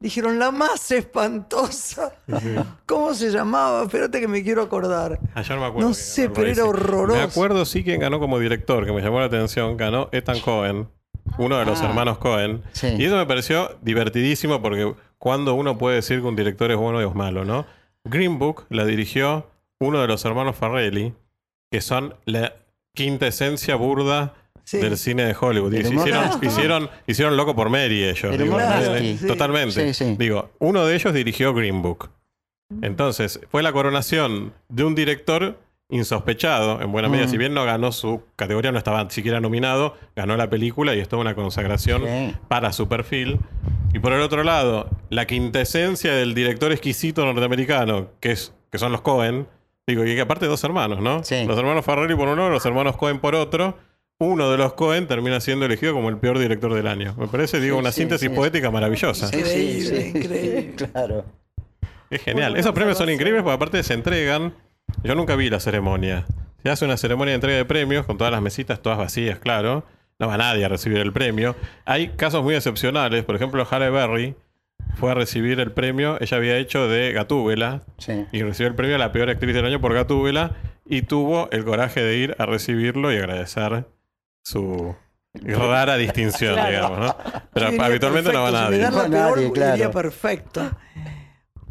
[0.00, 2.12] dijeron, la más espantosa.
[2.86, 3.82] ¿Cómo se llamaba?
[3.82, 5.18] Espérate que me quiero acordar.
[5.34, 5.88] Ayer me acuerdo.
[5.88, 7.18] No sé, pero era horroroso.
[7.18, 9.76] Me acuerdo sí quién ganó como director, que me llamó la atención.
[9.76, 10.88] Ganó Ethan Cohen,
[11.38, 11.86] uno de los Ah.
[11.88, 12.62] hermanos Cohen.
[12.72, 12.88] Sí.
[12.98, 16.98] Y eso me pareció divertidísimo porque cuando uno puede decir que un director es bueno
[16.98, 17.66] o es malo, ¿no?
[18.04, 21.14] Green Book la dirigió uno de los hermanos Farrelly,
[21.70, 22.54] que son la
[22.94, 24.76] quinta esencia burda Sí.
[24.78, 25.72] del cine de Hollywood.
[25.72, 28.24] Y hicieron, hicieron, hicieron loco por Mary ellos.
[28.34, 28.58] El digo.
[29.26, 29.94] Totalmente.
[29.94, 30.14] Sí.
[30.18, 32.10] Digo, uno de ellos dirigió Green Book.
[32.82, 35.58] Entonces, fue la coronación de un director
[35.90, 37.30] insospechado, en buena medida, Mm.
[37.30, 41.08] si bien no ganó su categoría, no estaba siquiera nominado, ganó la película y es
[41.08, 42.02] toda una consagración
[42.48, 43.38] para su perfil.
[43.94, 48.92] Y por el otro lado, la quintesencia del director exquisito norteamericano, que, es, que son
[48.92, 49.46] los Cohen,
[49.92, 51.22] digo, y que aparte dos hermanos, ¿no?
[51.24, 51.44] Sí.
[51.46, 53.76] Los hermanos Farrelly por un lado, los hermanos Cohen por otro.
[54.20, 57.14] Uno de los Cohen termina siendo elegido como el peor director del año.
[57.18, 58.34] Me parece, digo, Sí, una sí, síntesis sí.
[58.34, 59.28] poética maravillosa.
[59.28, 60.18] Sí, Increíble, sí, sí.
[60.18, 60.74] increíble.
[60.92, 61.24] Claro.
[62.10, 62.56] Es genial.
[62.56, 64.54] Esos premios son increíbles porque aparte se entregan.
[65.04, 66.26] Yo nunca vi la ceremonia.
[66.62, 69.84] Se hace una ceremonia de entrega de premios con todas las mesitas todas vacías, claro.
[70.18, 71.54] No va nadie a recibir el premio.
[71.84, 73.24] Hay casos muy excepcionales.
[73.24, 74.34] Por ejemplo, Halle Berry
[74.96, 76.16] fue a recibir el premio.
[76.20, 78.26] Ella había hecho de Gatúbela Sí.
[78.32, 81.64] y recibió el premio a la peor actriz del año por Gatúbela y tuvo el
[81.64, 83.86] coraje de ir a recibirlo y agradecer
[84.42, 84.94] su
[85.34, 86.70] rara distinción, Claro.
[86.70, 87.16] digamos, ¿no?
[87.52, 88.48] Pero habitualmente no va.
[88.48, 88.70] Si nadie.
[88.70, 89.74] me dan la No, peor, nadie, claro.
[89.76, 90.70] iría perfecto.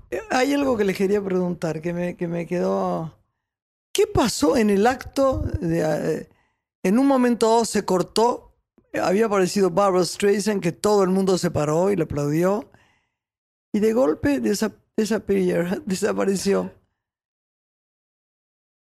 [0.09, 3.13] Eh, Hay algo que les quería preguntar, que me, que me quedó...
[3.91, 5.41] ¿Qué pasó en el acto?
[5.59, 6.29] De, eh,
[6.83, 8.55] en un momento dado se cortó,
[9.01, 12.69] había aparecido Barbara Streisand, que todo el mundo se paró y le aplaudió,
[13.77, 16.71] y de golpe desa- disappear- desapareció.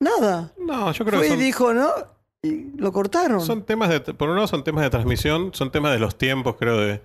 [0.00, 0.52] Nada.
[0.58, 1.88] No, yo creo Fue que y son, dijo, ¿no?
[2.42, 3.40] Y lo cortaron.
[3.40, 6.56] Son temas de, por un lado son temas de transmisión, son temas de los tiempos,
[6.56, 6.76] creo.
[6.78, 7.02] De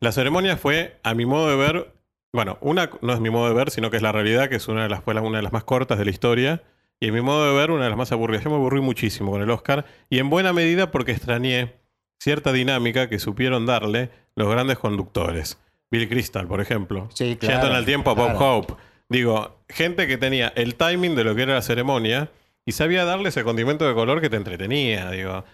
[0.00, 1.94] la ceremonia fue, a mi modo de ver,
[2.32, 4.66] bueno, una no es mi modo de ver, sino que es la realidad, que es
[4.66, 6.62] una de las fue una de las más cortas de la historia,
[6.98, 8.42] y a mi modo de ver una de las más aburridas.
[8.42, 11.74] Yo me aburrí muchísimo con el Oscar y en buena medida porque extrañé
[12.20, 15.58] cierta dinámica que supieron darle los grandes conductores.
[15.92, 17.08] Bill Crystal, por ejemplo.
[17.14, 18.56] Sí, claro, Yendo en el tiempo a Bob claro.
[18.58, 18.74] Hope.
[19.08, 22.30] Digo, gente que tenía el timing de lo que era la ceremonia
[22.64, 25.10] y sabía darle ese condimento de color que te entretenía.
[25.10, 25.44] Digo,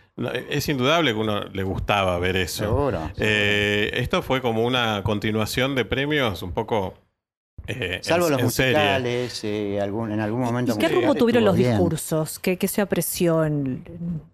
[0.48, 2.64] es indudable que uno le gustaba ver eso.
[2.64, 2.98] Seguro.
[2.98, 3.14] seguro.
[3.18, 6.94] Eh, esto fue como una continuación de premios un poco.
[7.66, 10.74] eh, Salvo en- los en musicales, eh, algún, en algún momento.
[10.74, 11.70] ¿Y qué rumbo tuvieron los bien.
[11.72, 12.38] discursos?
[12.38, 13.84] ¿Qué, qué se apreció en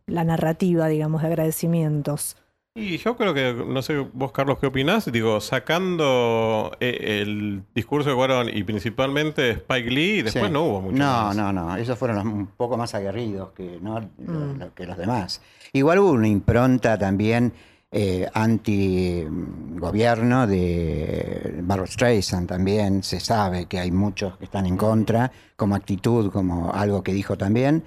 [0.06, 2.36] la narrativa, digamos, de agradecimientos?
[2.76, 5.04] Y yo creo que, no sé vos, Carlos, ¿qué opinás?
[5.12, 10.50] Digo, sacando eh, el discurso de Guarón y principalmente Spike Lee, después Sí.
[10.52, 11.36] no hubo mucho No, más.
[11.36, 11.76] no, no.
[11.76, 14.00] Esos fueron los un poco más aguerridos que, ¿no?
[14.00, 14.58] Lo- Mm.
[14.58, 15.40] lo- que los demás.
[15.72, 17.52] Igual hubo una impronta también
[17.96, 23.04] eh, anti-gobierno de Barbara Streisand también.
[23.04, 27.38] Se sabe que hay muchos que están en contra, como actitud, como algo que dijo
[27.38, 27.84] también.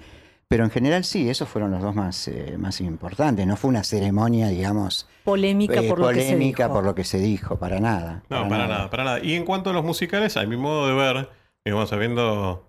[0.50, 3.46] Pero en general sí, esos fueron los dos más, eh, más importantes.
[3.46, 6.74] No fue una ceremonia, digamos, Polémica eh, por lo que se polémica dijo.
[6.74, 8.22] por lo que se dijo, para nada.
[8.30, 9.20] No, para nada, para nada.
[9.22, 11.28] Y en cuanto a los musicales, a mi modo de ver,
[11.66, 12.66] digamos, habiendo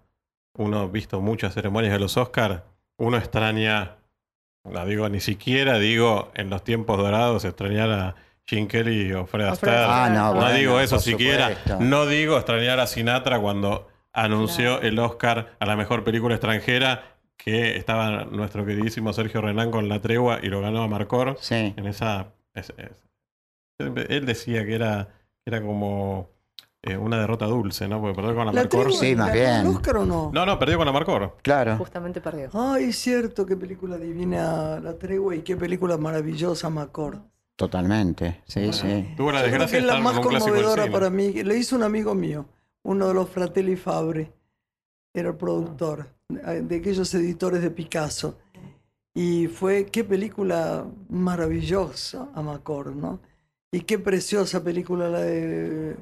[0.58, 2.64] uno visto muchas ceremonias de los Oscars,
[2.98, 3.96] uno extraña,
[4.70, 8.16] no digo ni siquiera, digo en los tiempos dorados, extrañar a
[8.46, 9.86] Jim Kelly o Fred Astaire.
[9.88, 11.48] Ah, no, No bueno, digo eso siquiera.
[11.56, 11.78] supuesto.
[11.80, 17.78] No digo extrañar a Sinatra cuando anunció el Oscar a la mejor película extranjera, que
[17.78, 21.38] estaba nuestro queridísimo Sergio Renán con La Tregua y lo ganó a Marcor.
[21.40, 21.74] Sí.
[21.78, 22.28] En esa.
[22.54, 23.04] es- es-
[23.80, 25.08] él decía que era,
[25.46, 26.28] era como
[26.82, 28.02] eh, una derrota dulce, ¿no?
[28.02, 28.82] Porque perdió con la ¿La Marcor.
[28.88, 29.68] tregua Sí, más bien.
[29.68, 30.32] Oscar o no?
[30.34, 31.38] No, no, perdió con la Marcor.
[31.42, 31.78] Claro.
[31.78, 32.50] Justamente perdió.
[32.54, 37.20] Ay, es cierto, qué película divina La Tregua y qué película maravillosa Macor.
[37.56, 38.42] Totalmente.
[38.46, 39.14] Sí, sí.
[39.18, 41.32] Tuvo la desgracia que de es la estar más con conmovedora para mí.
[41.44, 42.46] Le hizo un amigo mío,
[42.84, 44.32] uno de los Fratelli Fabre,
[45.20, 46.08] era el productor
[46.48, 48.38] eh, de aquellos editores de Picasso.
[49.14, 53.20] Y fue, qué película maravillosa, Amacor, ¿no?
[53.72, 55.96] Y qué preciosa película la de...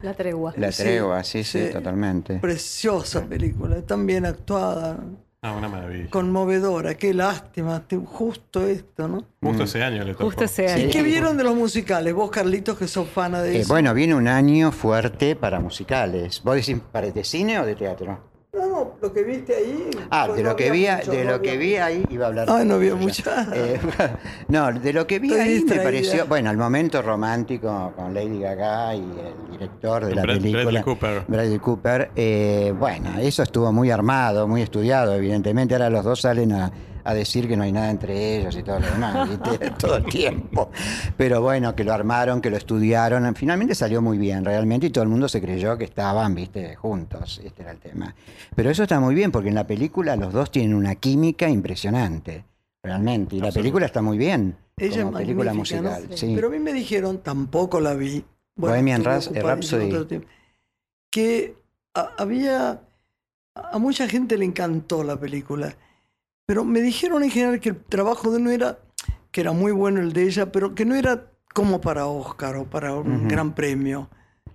[0.00, 0.52] La tregua.
[0.56, 1.72] La Sí, tregua, sí, sí, sí.
[1.72, 2.38] totalmente.
[2.38, 4.98] Preciosa película, tan bien actuada,
[5.42, 6.08] Ah, una maravilla.
[6.10, 9.24] conmovedora, qué lástima, justo esto, ¿no?
[9.42, 10.24] Justo ese año le tocó.
[10.24, 10.88] Justo ese ¿Y año.
[10.90, 12.12] qué vieron de los musicales?
[12.14, 13.68] Vos, Carlitos, que sos fana de Eh, eso.
[13.72, 16.40] bueno, viene un año fuerte para musicales.
[16.42, 18.18] ¿Vos decís para de cine o de teatro?
[18.56, 19.90] No, no, lo que viste ahí...
[20.10, 22.28] Ah, de no lo que vi, mucho, de no lo que vi ahí iba a
[22.28, 22.46] hablar.
[22.48, 22.96] Ay, no había Ya.
[22.96, 23.46] mucha.
[23.54, 23.80] Eh,
[24.48, 25.84] no, de lo que vi Estoy ahí me distraída.
[25.84, 30.62] pareció, bueno, el momento romántico con Lady Gaga y el director de la Brad- película.
[30.64, 31.24] Bradley Cooper.
[31.26, 32.10] Bradley Cooper.
[32.14, 35.74] eh, bueno, eso estuvo muy armado, muy estudiado, evidentemente.
[35.74, 36.70] Ahora los dos salen a,
[37.04, 39.70] a decir que no hay nada entre ellos y todo lo demás, ¿viste?
[39.78, 40.70] todo el tiempo.
[41.16, 43.34] Pero bueno, que lo armaron, que lo estudiaron.
[43.34, 47.40] Finalmente salió muy bien, realmente, y todo el mundo se creyó que estaban, viste, juntos.
[47.44, 48.14] Este era el tema.
[48.56, 52.44] Pero eso está muy bien, porque en la película los dos tienen una química impresionante,
[52.82, 53.36] realmente.
[53.36, 54.56] Y la película está muy bien.
[54.76, 56.08] Ella como es película musical.
[56.14, 56.32] sí.
[56.34, 58.24] Pero a mí me dijeron, tampoco la vi.
[58.56, 60.24] Bohemian Raps- ocupadísimo Rhapsody.
[61.10, 61.56] Que
[61.94, 62.80] a- había.
[63.54, 65.76] A mucha gente le encantó la película.
[66.46, 68.78] Pero me dijeron en general que el trabajo de no era.
[69.30, 72.64] que era muy bueno el de ella, pero que no era como para Oscar o
[72.64, 74.08] para un gran premio.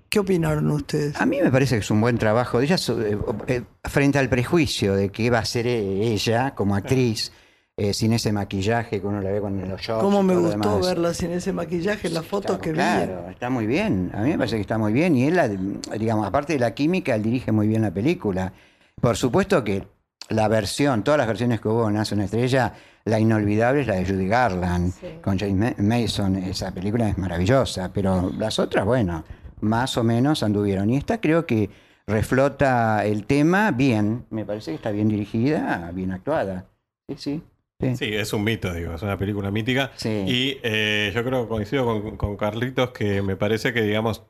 [0.10, 1.20] ¿Qué opinaron ustedes?
[1.22, 4.28] A mí me parece que es un buen trabajo de ella eh, eh, frente al
[4.30, 7.32] prejuicio de que va a ser eh, ella como actriz
[7.78, 10.02] eh, sin ese maquillaje que uno la ve con los shorts.
[10.04, 10.86] ¿Cómo me gustó demás.
[10.86, 12.76] verla sin ese maquillaje, las fotos Claro, que vi?
[12.78, 14.12] Claro, está muy bien.
[14.14, 15.16] A mí me parece que está muy bien.
[15.16, 18.52] Y él, la- digamos, aparte de la química, él dirige muy bien la película.
[19.00, 19.84] Por supuesto que
[20.30, 22.74] la versión, todas las versiones que hubo en Nace una estrella,
[23.06, 25.08] la inolvidable es la de Judy Garland Sí.
[25.22, 26.36] con James Ma- Mason.
[26.36, 29.24] Esa película es maravillosa, pero las otras, bueno,
[29.62, 30.90] más o menos anduvieron.
[30.90, 31.70] Y esta creo que
[32.08, 34.26] reflota el tema bien.
[34.30, 36.66] Me parece que está bien dirigida, bien actuada.
[37.08, 37.44] Sí, sí.
[37.80, 37.96] sí.
[37.96, 39.92] Sí, es un mito, digo, es una película mítica.
[39.96, 40.10] Sí.
[40.28, 44.24] Y eh, yo creo que coincido con, con Carlitos que me parece que, digamos,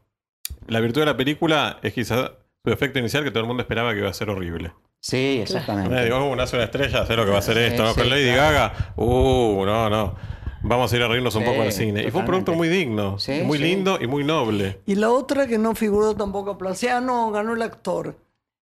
[0.67, 2.31] la virtud de la película es quizás
[2.63, 4.71] su efecto inicial que todo el mundo esperaba que iba a ser horrible.
[5.01, 6.03] Sí, exactamente.
[6.03, 7.83] Digo, uh, nace una estrella, sé lo que va a ser Sí, esto.
[7.83, 7.93] ¿no?
[7.93, 8.53] sí, Con Lady claro.
[8.53, 10.15] Gaga, uh, no, no.
[10.61, 12.03] Vamos a ir a reírnos un Sí, poco al cine.
[12.03, 13.63] Y fue un producto muy digno, Sí, muy sí.
[13.63, 14.81] lindo y muy noble.
[14.85, 16.85] Y la otra que no figuró tampoco aplauso.
[16.91, 18.17] Ah, no, ganó el actor.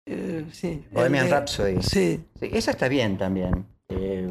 [0.04, 0.84] Eh, sí.
[0.90, 1.80] Bohemian Rhapsody.
[1.82, 2.24] Sí.
[2.40, 3.66] Sí, esa está bien también.
[3.88, 4.28] Eh,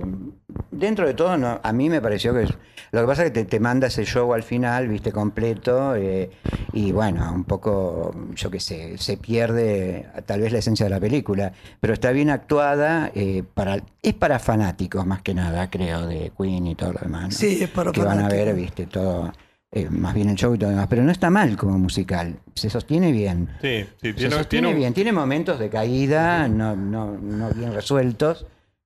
[0.71, 2.45] dentro de todo, no, a mí me pareció que
[2.91, 6.29] lo que pasa es que te, te manda ese show al final, viste, completo, eh,
[6.73, 10.99] y bueno, un poco, yo qué sé, se pierde tal vez la esencia de la
[10.99, 16.31] película, pero está bien actuada, eh, para, es para fanáticos más que nada, creo, de
[16.37, 17.23] Queen y todo lo demás.
[17.25, 17.31] ¿no?
[17.31, 18.55] Sí, es para que van a ver, fanáticos.
[18.55, 19.33] viste, todo,
[19.71, 22.37] eh, más bien el show y todo lo demás, pero no está mal como musical,
[22.53, 23.49] se sostiene bien.
[23.61, 27.49] Sí, sí, Se tiene, sostiene tiene un- bien, tiene momentos de caída, no, no, no
[27.51, 28.45] bien resueltos,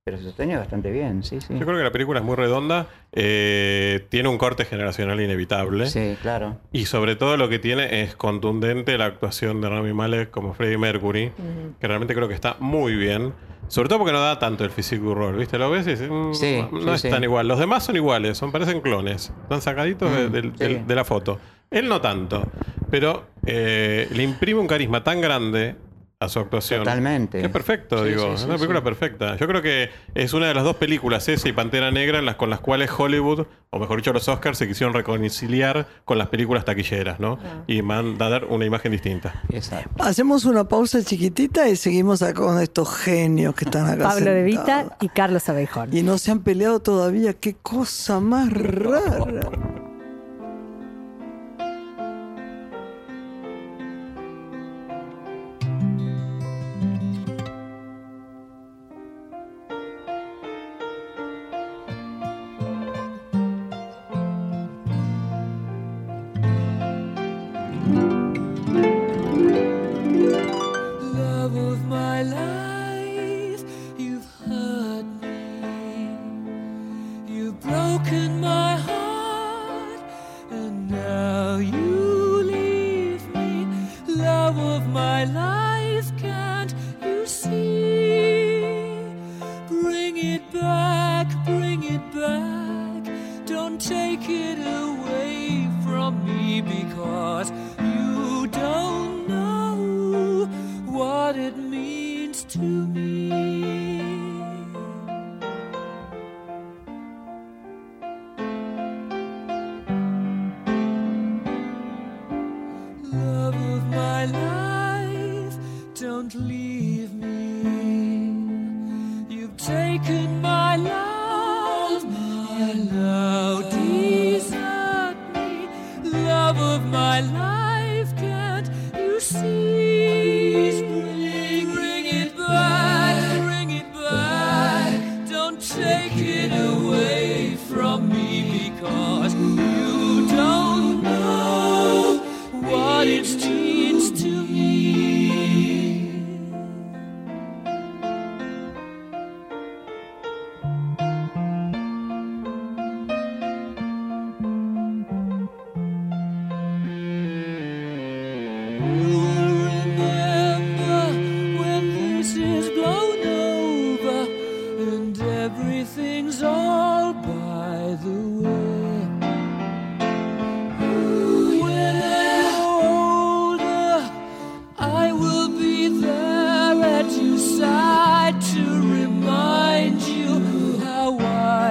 [0.10, 1.54] pero se sostiene bastante bien, sí, sí.
[1.54, 5.86] Yo creo que la película es muy redonda, eh, tiene un corte generacional inevitable.
[5.86, 6.58] Sí, claro.
[6.72, 10.80] Y sobre todo lo que tiene es contundente la actuación de Rami Malek como Freddie
[10.80, 11.32] Mercury,
[11.80, 13.34] que realmente creo que está muy bien.
[13.67, 15.60] Sobre todo porque no da tanto el physique rol, ¿viste?
[15.60, 17.10] Lo ves y dices, mm, Sí, no sí, es sí.
[17.12, 17.48] tan igual.
[17.48, 19.32] Los demás son iguales, son parecen clones.
[19.43, 21.38] Están sacaditos de, Mm, de la foto.
[21.69, 22.48] Él no tanto,
[22.89, 25.76] pero eh, le imprime un carisma tan grande
[26.21, 26.82] a su actuación.
[26.84, 27.39] Totalmente.
[27.41, 28.23] Es perfecto, Sí, digo.
[28.27, 28.84] sí, es una película sí.
[28.84, 29.38] perfecta.
[29.38, 32.36] Yo creo que es una de las dos películas, esa y Pantera Negra, en las,
[32.36, 36.65] con las cuales Hollywood, o mejor dicho, los Oscars, se quisieron reconciliar con las películas
[36.65, 37.39] taquilleras, ¿no?
[37.41, 37.63] Ah.
[37.67, 39.43] Y man- dar una imagen distinta.
[39.49, 40.03] Exacto.
[40.03, 44.10] Hacemos una pausa chiquitita y seguimos acá con estos genios que están acá.
[44.10, 45.95] Pablo De Vita y Carlos Abejón.
[45.95, 47.34] Y no se han peleado todavía.
[47.34, 49.79] Qué cosa más rara.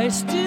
[0.09, 0.38] I still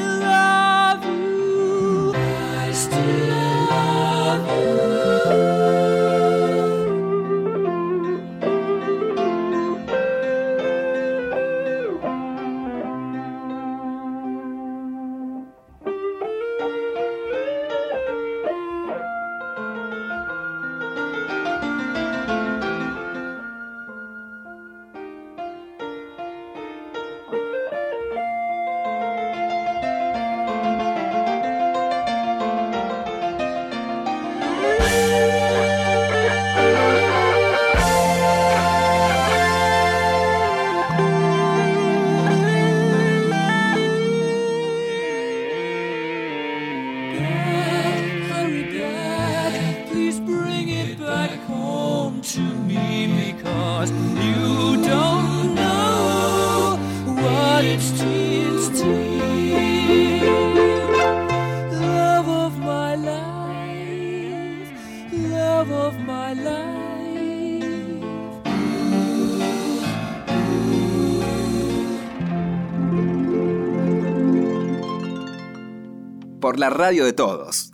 [76.61, 77.73] la radio de todos.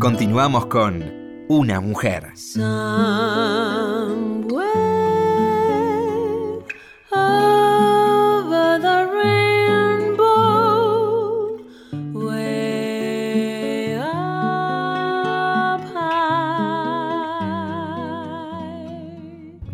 [0.00, 1.04] Continuamos con
[1.48, 2.32] Una mujer.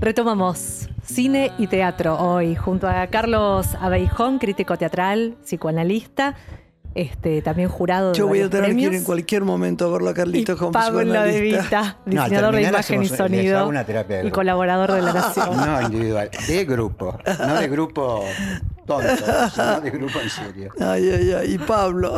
[0.03, 6.35] Retomamos cine y teatro hoy junto a Carlos Abeijón, crítico teatral, psicoanalista,
[6.97, 10.11] este, también jurado de Yo voy a tener que ir en cualquier momento a verlo
[10.11, 11.41] a Carlitos como Pablo De.
[11.41, 13.73] Vita, No, diseñador de imagen y sonido
[14.25, 15.57] y colaborador de la Nación.
[15.57, 18.25] No individual, de grupo, no de grupo
[18.85, 19.09] tonto,
[19.55, 20.73] sino de grupo en serio.
[20.81, 21.55] Ay, ay, ay.
[21.55, 22.12] Y Pablo.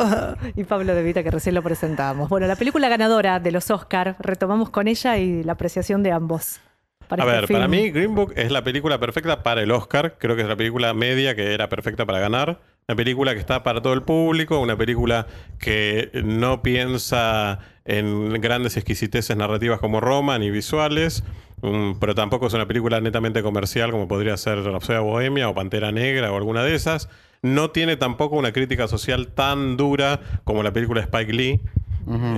[0.55, 2.29] Y Pablo De Vita, que recién lo presentamos.
[2.29, 6.61] Bueno, la película ganadora de los Oscar, retomamos con ella y la apreciación de ambos.
[7.07, 10.15] Para A este ver, para mí Green Book es la película perfecta para el Oscar.
[10.17, 12.59] Creo que es la película media que era perfecta para ganar.
[12.87, 15.27] Una película que está para todo el público, una película
[15.59, 21.23] que no piensa en grandes exquisiteces narrativas como Roma ni visuales,
[21.61, 25.91] mm, pero tampoco es una película netamente comercial como podría ser Rhapsody Bohemia o Pantera
[25.91, 27.09] Negra o alguna de esas.
[27.41, 31.61] No tiene tampoco una crítica social tan dura como la película de Spike Lee.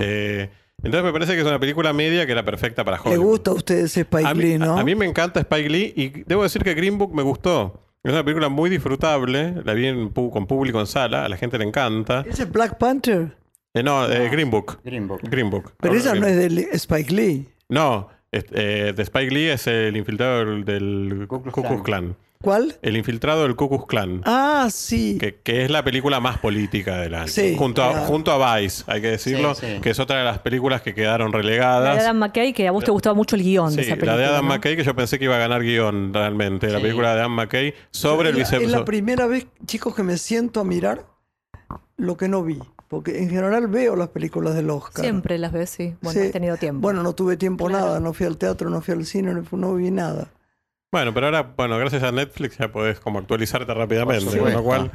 [0.00, 0.48] Eh,
[0.82, 3.26] entonces me parece que es una película media que era perfecta para Le Hollywood.
[3.26, 4.76] gusta a ustedes Spike A mí, Lee, ¿no?
[4.76, 7.82] a- a mí me encanta Spike Lee y debo decir que Green Book me gustó.
[8.04, 9.54] Es una película muy disfrutable.
[9.64, 11.24] La vi en con público en sala.
[11.24, 12.24] A la gente le encanta.
[12.28, 13.36] ¿Ese es Black Panther?
[13.74, 14.78] Eh, no, eh, Green Book.
[14.84, 15.20] Green Book.
[15.24, 15.72] Green Book.
[15.78, 17.48] Pero Ahora esa no es de Spike Lee.
[17.68, 21.82] No, es- eh, de Spike Lee es el infiltrado del, del Ku Klux Ku Klux
[21.82, 22.16] Klan.
[22.40, 22.76] ¿Cuál?
[22.82, 24.22] El infiltrado del Ku Klux Klan.
[24.24, 25.18] Ah, sí.
[25.18, 27.26] Que, que es la película más política del año.
[27.26, 29.80] Sí, junto, a, junto a Vice, hay que decirlo, Sí, sí.
[29.80, 31.96] que es otra de las películas que quedaron La relegadas.
[31.96, 34.12] de Adam McKay, que a vos te gustaba mucho el guion de Sí, esa película.
[34.12, 34.54] la de Adam ¿no?
[34.54, 36.68] McKay, que yo pensé que iba a ganar guion realmente.
[36.70, 39.94] La película de Adam McKay sobre el es, la, vice es la primera vez, chicos,
[39.96, 41.06] que me siento a mirar
[41.96, 42.58] lo que no vi.
[42.86, 45.04] Porque en general veo las películas del Oscar.
[45.04, 45.94] Siempre las ves, sí.
[46.00, 46.26] Bueno, Sí.
[46.26, 46.80] has tenido tiempo.
[46.80, 49.74] Bueno, no tuve tiempo nada, no fui al teatro, no fui al cine, no, no
[49.74, 50.28] vi nada.
[50.90, 54.24] Bueno, pero ahora, bueno, gracias a Netflix ya podés como actualizarte rápidamente.
[54.26, 54.64] Por Con lo supuesto.
[54.64, 54.90] cual,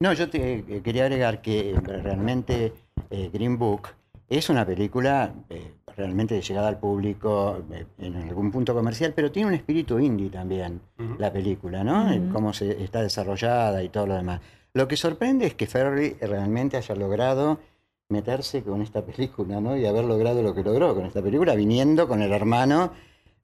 [0.00, 2.72] No, yo te eh, quería agregar que eh, realmente
[3.10, 3.88] eh, Green Book
[4.28, 9.32] es una película eh, realmente de llegada al público eh, en algún punto comercial, pero
[9.32, 10.80] tiene un espíritu indie también,
[11.18, 12.12] la película, ¿no?
[12.12, 14.40] Eh, Cómo se está desarrollada y todo lo demás.
[14.74, 17.60] Lo que sorprende es que Ferry realmente haya logrado
[18.08, 19.76] meterse con esta película, ¿no?
[19.76, 22.92] Y haber logrado lo que logró con esta película, viniendo con el hermano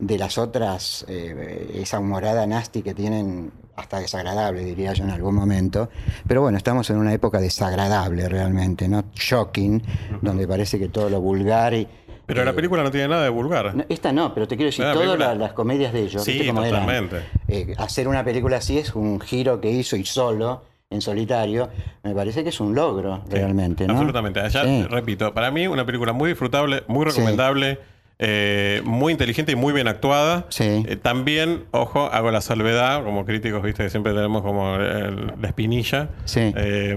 [0.01, 5.35] de las otras, eh, esa humorada nasty que tienen, hasta desagradable, diría yo en algún
[5.35, 5.89] momento.
[6.27, 9.05] Pero bueno, estamos en una época desagradable realmente, ¿no?
[9.15, 9.83] Shocking,
[10.23, 11.87] donde parece que todo lo vulgar y...
[12.27, 13.75] pero la eh, película no tiene nada de vulgar.
[13.75, 16.33] no, esta no, pero te quiero decir, la todas la- las comedias de ellos, Sí,
[16.33, 17.17] ¿viste cómo totalmente.
[17.49, 21.69] Eh, hacer una película así es un giro que hizo y solo, en solitario,
[22.03, 23.93] me parece que es un logro realmente, ¿no?
[23.93, 24.41] Absolutamente.
[24.41, 24.83] Allá, Sí.
[24.91, 27.79] repito, para mí una película muy disfrutable, muy recomendable,
[28.23, 30.45] eh, muy inteligente y muy bien actuada.
[30.51, 30.85] Sí.
[30.87, 36.11] Eh, también, ojo, hago la salvedad, como críticos, viste, que siempre tenemos como la espinilla.
[36.27, 36.53] Sí.
[36.55, 36.95] Eh,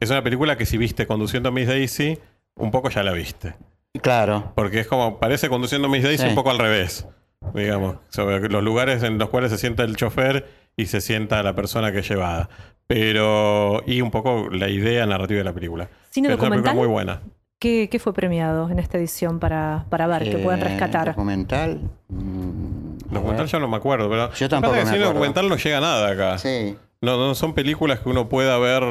[0.00, 2.18] es una película que si viste conduciendo a Miss Daisy,
[2.56, 3.54] un poco ya la viste.
[4.00, 4.52] Claro.
[4.54, 6.28] Porque es como, parece conduciendo a Miss Daisy Sí.
[6.30, 7.06] un poco al revés.
[7.52, 11.54] Digamos, sobre los lugares en los cuales se sienta el chofer y se sienta la
[11.54, 12.48] persona que es llevada.
[12.86, 15.88] Pero, y un poco la idea narrativa de la película.
[16.10, 17.20] ¿Cine Pero es una película muy buena.
[17.64, 21.06] ¿Qué, qué fue premiado en esta edición para, para ver, que puedan Eh, rescatar?
[21.06, 21.80] Documental.
[22.10, 24.30] mm, a Documental yo no me acuerdo, pero.
[24.34, 25.06] Yo tampoco me acuerdo.
[25.06, 26.36] documental no llega a nada acá.
[26.36, 26.76] Sí.
[27.00, 28.82] No, no son películas que uno pueda ver.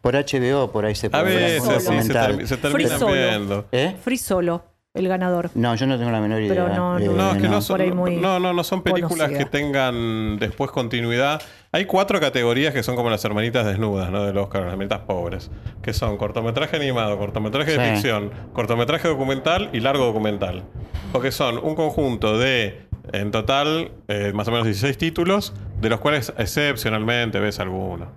[0.00, 2.98] Por HBO, por ahí se A puede ver veces sí, se, termi- se Free terminan
[2.98, 3.12] Solo.
[3.12, 3.66] viendo.
[3.70, 3.94] ¿Eh?
[4.02, 4.64] Free Solo,
[4.98, 5.50] el ganador.
[5.54, 6.48] No, yo no tengo la menor idea.
[6.64, 8.82] Pero no, Eh, no, No, es que no, no, son, muy no, no, no son
[8.82, 9.38] películas conocida.
[9.38, 11.40] que tengan después continuidad.
[11.72, 14.24] Hay cuatro categorías que son como las hermanitas desnudas, ¿no?
[14.24, 15.50] Del Oscar, las hermanitas pobres.
[15.82, 20.64] Que son cortometraje animado, cortometraje de ficción, cortometraje documental y largo documental.
[21.12, 26.00] Porque son un conjunto de, en total, eh, más o menos 16 títulos, de los
[26.00, 28.12] cuales excepcionalmente ves alguno.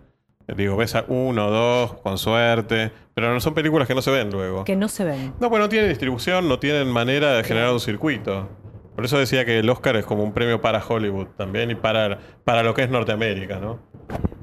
[0.56, 2.92] Digo, ves a uno, dos, con suerte.
[3.22, 4.64] Pero no son películas que no se ven luego.
[4.64, 5.34] Que no se ven.
[5.40, 8.50] No, pues no tienen distribución, no tienen manera de generar un circuito.
[8.96, 12.20] Por eso decía que el Oscar es como un premio para Hollywood también y para,
[12.44, 13.80] para lo que es Norteamérica, ¿no?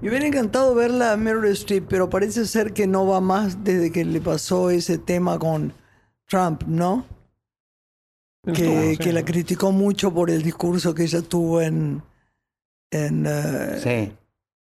[0.01, 3.91] Me hubiera encantado verla a Meryl Streep, pero parece ser que no va más desde
[3.93, 5.73] que le pasó ese tema con
[6.27, 7.05] Trump, ¿no?
[8.47, 8.99] Que, Sí.
[8.99, 12.03] que la criticó mucho por el discurso que ella tuvo en.
[12.91, 14.13] en, eh, Sí.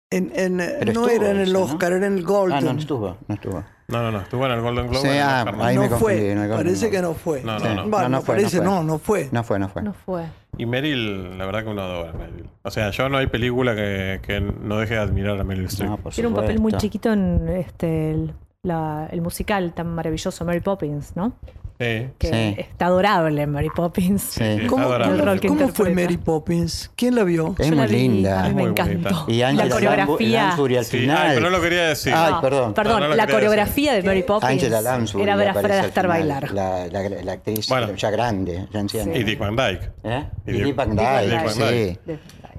[0.10, 1.56] en- en, eh, Pero no estuvo era en el.
[1.56, 2.65] Oscar, era en el Ah, Golden.
[2.65, 3.63] no, no estuvo, no estuvo.
[3.89, 5.02] No, no, no, estuvo en el Golden Globe.
[5.02, 6.91] Sí, en el ah, ahí no me confundí, fue, en el Golden parece Globe.
[6.97, 7.41] que no fue.
[7.43, 7.65] No, no, Sí.
[7.76, 7.88] no.
[7.88, 8.71] Bueno, No, no fue, parece no fue.
[8.71, 9.30] no, no fue.
[9.32, 9.82] No fue, no fue.
[9.82, 10.23] No fue.
[10.58, 12.50] Y Meryl, la verdad que uno adora a Meryl.
[12.63, 15.89] O sea, yo no hay película que, que no deje de admirar a Meryl Streep.
[15.89, 20.60] No, Tiene un papel muy chiquito en este el, la- el musical tan maravilloso Mary
[20.60, 21.32] Poppins, ¿no?
[21.79, 22.07] Sí.
[22.17, 22.55] Que Sí.
[22.61, 24.23] está adorable Mary Poppins.
[24.23, 24.65] Sí.
[24.67, 25.13] ¿Cómo, adorable.
[25.15, 25.91] El rol que cómo fue.
[25.93, 26.89] Mary Poppins?
[26.95, 27.53] ¿Quién la vio?
[27.59, 28.43] Es Yo la muy linda.
[28.47, 29.09] Me muy encantó.
[29.09, 29.25] bonita.
[29.27, 30.43] Y la Angela coreografía.
[30.43, 31.17] Lansbury al Sí, final.
[31.17, 32.13] ay, pero no lo quería decir.
[32.15, 32.73] Ay, No, perdón.
[32.73, 35.79] Perdón, No, no lo la coreografía de Mary Poppins Angela Lansbury era ver a Fred
[35.79, 36.51] Astaire bailar.
[36.51, 37.93] La, la- la actriz Bueno.
[37.95, 39.15] ya grande, ya anciana.
[39.15, 39.91] Y Dick Van Dyke.
[40.03, 40.23] ¿Eh?
[40.47, 41.49] Y Y Dick- Dick Van Dyke.
[41.49, 41.99] sí.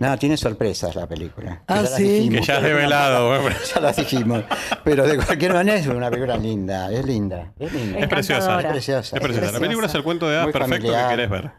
[0.00, 1.62] No, tiene sorpresas la película.
[1.66, 2.02] Ah, sí.
[2.02, 2.40] dijimos.
[2.40, 3.28] Que ya has revelado.
[3.42, 3.56] bueno.
[3.74, 4.44] Ya las dijimos.
[4.84, 6.90] Pero de cualquier manera es una película linda.
[6.92, 7.52] Es linda.
[7.58, 7.98] Es linda.
[7.98, 8.60] Es preciosa.
[8.60, 9.16] Es preciosa.
[9.16, 9.52] Es preciosa.
[9.52, 11.50] La película es el cuento de hadas perfecto que querés ver.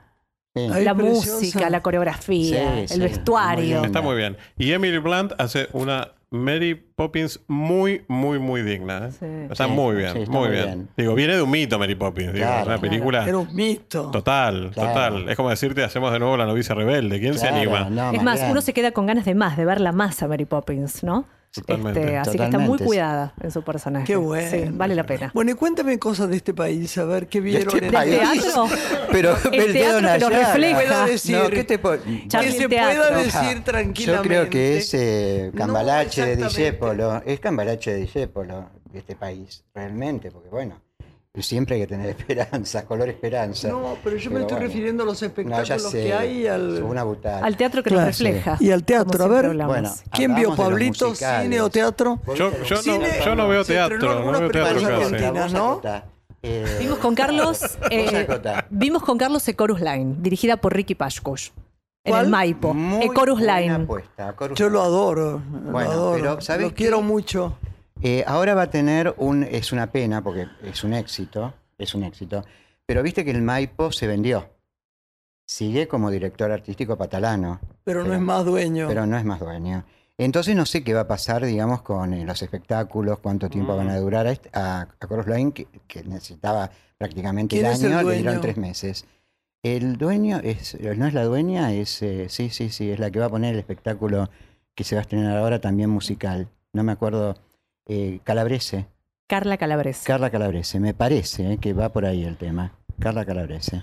[0.55, 0.67] Sí.
[0.73, 1.33] Ay, La preciosa.
[1.35, 3.77] música, la coreografía, Sí, el sí, vestuario.
[3.79, 4.35] muy Está muy bien.
[4.57, 9.07] Y Emily Blunt hace una Mary Poppins muy, muy, muy digna.
[9.07, 9.11] ¿eh?
[9.11, 9.25] Sí.
[9.51, 10.65] Está Sí, muy bien, sí, muy muy bien.
[10.65, 10.89] bien.
[10.95, 12.33] Digo, viene de un mito Mary Poppins.
[12.33, 12.61] Digo, Claro.
[12.61, 14.11] es una película Era un mito.
[14.11, 14.89] total, Claro.
[14.89, 15.29] total.
[15.29, 17.19] Es como decirte, hacemos de nuevo la novicia rebelde.
[17.19, 17.89] ¿Quién se anima?
[17.89, 18.51] no, es más, bien.
[18.51, 21.25] uno se queda con ganas de más, de verla más a Mary Poppins, ¿no?
[21.51, 21.99] Totalmente.
[21.99, 24.05] Este, así que está muy cuidada en su personaje.
[24.05, 24.49] Qué bueno.
[24.51, 25.31] Sí, vale la pena.
[25.33, 28.19] Bueno, y cuéntame cosas de este país, a ver qué vieron este en país.
[28.19, 28.67] teatro?
[29.11, 30.29] Pero El teatro llaga.
[30.29, 31.05] refleja.
[31.07, 31.37] Decir.
[31.37, 31.97] No, ¿qué te puedo-
[32.27, 33.01] Charlie que se Teatro.
[33.03, 34.27] pueda decir Ah, Yo tranquilamente.
[34.27, 36.61] creo que es eh, No, cambalache de exactamente.
[36.61, 37.23] Discépolo.
[37.25, 40.79] Es cambalache de Discépolo de este país, realmente, porque bueno,
[41.37, 43.67] siempre hay que tener esperanza, color esperanza.
[43.69, 44.67] No, pero yo me estoy bueno.
[44.67, 46.83] refiriendo a los No, espectáculos sé, que hay al...
[46.83, 47.01] una.
[47.41, 48.57] Al teatro que Claro, nos refleja.
[48.57, 48.65] sí.
[48.65, 49.55] Y al teatro, a ver.
[49.65, 51.13] Bueno, ¿Quién vio, Pablito?
[51.15, 52.19] ¿Cine o teatro?
[52.35, 55.47] Yo, yo, no, Cine- yo no veo teatro, no veo teatro argentina.
[55.49, 55.81] ¿no?
[56.41, 58.25] Eh, Vimos con Carlos, eh,
[58.69, 61.49] vimos con Carlos The Chorus Line, dirigida por Ricky Pashkush.
[62.05, 62.73] En el Maipo.
[63.01, 63.71] Ecorus Line.
[63.71, 65.41] apuesta, Chorus Yo lo adoro.
[65.45, 66.21] Bueno, lo adoro.
[66.21, 66.75] pero ¿sabes lo qué?
[66.75, 67.57] quiero mucho.
[68.01, 69.43] Eh, ahora va a tener un.
[69.43, 71.53] Es una pena porque es un éxito.
[71.77, 72.43] Es un éxito.
[72.85, 74.49] Pero viste que el Maipo se vendió.
[75.45, 78.87] Sigue como director artístico patalano, Pero no es más dueño.
[78.87, 79.83] pero no es más dueño.
[80.17, 83.89] Entonces no sé qué va a pasar, digamos, con eh, los espectáculos, cuánto tiempo van
[83.89, 87.93] a durar a, este- a, a Line, que, que necesitaba prácticamente el ¿Quién es el
[87.93, 89.05] año, le dieron tres meses.
[89.63, 93.19] El dueño es, no es la dueña, es eh, sí, sí, sí, es la que
[93.19, 94.29] va a poner el espectáculo
[94.75, 96.49] que se va a estrenar ahora también musical.
[96.73, 97.35] No me acuerdo,
[97.89, 98.85] eh, Calabrese,
[99.27, 100.05] Carla Calabrese.
[100.07, 102.71] Carla Calabrese, me parece eh, que va por ahí el tema.
[102.99, 103.81] Carla Calabrese.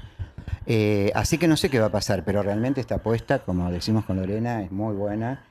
[0.66, 4.04] Eh, así que no sé qué va a pasar, pero realmente esta apuesta, como decimos
[4.04, 5.44] con Lorena, es muy buena.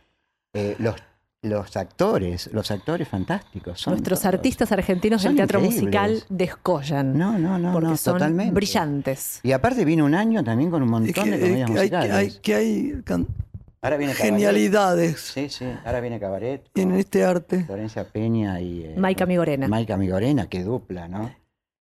[0.53, 0.95] Eh, los,
[1.41, 3.79] los actores, los actores fantásticos.
[3.79, 5.83] Son Nuestros todos- artistas argentinos del teatro increíbles.
[5.83, 7.17] musical descollan.
[7.17, 8.53] No, no, no, porque no, son totalmente.
[8.53, 9.39] brillantes.
[9.43, 11.79] Y aparte vino un año también con un Es montón que, de es comedias que
[11.79, 12.11] hay, que musicales.
[12.35, 13.27] hay- que hay can-
[13.85, 14.33] Ahora viene Cabaret.
[14.33, 16.67] genialidades Sí, sí, ahora viene Cabaret.
[16.75, 17.63] en este arte.
[17.65, 18.83] Florencia Peña y...
[18.83, 19.67] eh, Maica Migorena.
[19.67, 21.31] Maica Migorena, qué dupla, ¿no?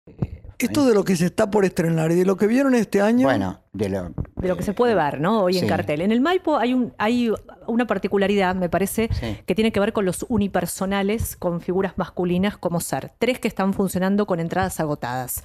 [0.07, 3.01] Eh, Esto de lo que se está por estrenar y de lo que vieron este
[3.01, 3.27] año.
[3.27, 5.43] Bueno, de lo, de lo que se puede ver, ¿no?
[5.43, 6.01] Hoy en cartel.
[6.01, 7.31] En el Maipo hay, un, hay
[7.67, 9.37] una particularidad, me parece, Sí.
[9.45, 13.13] que tiene que ver con los unipersonales con figuras masculinas como ser.
[13.19, 15.43] Tres que están funcionando con entradas agotadas.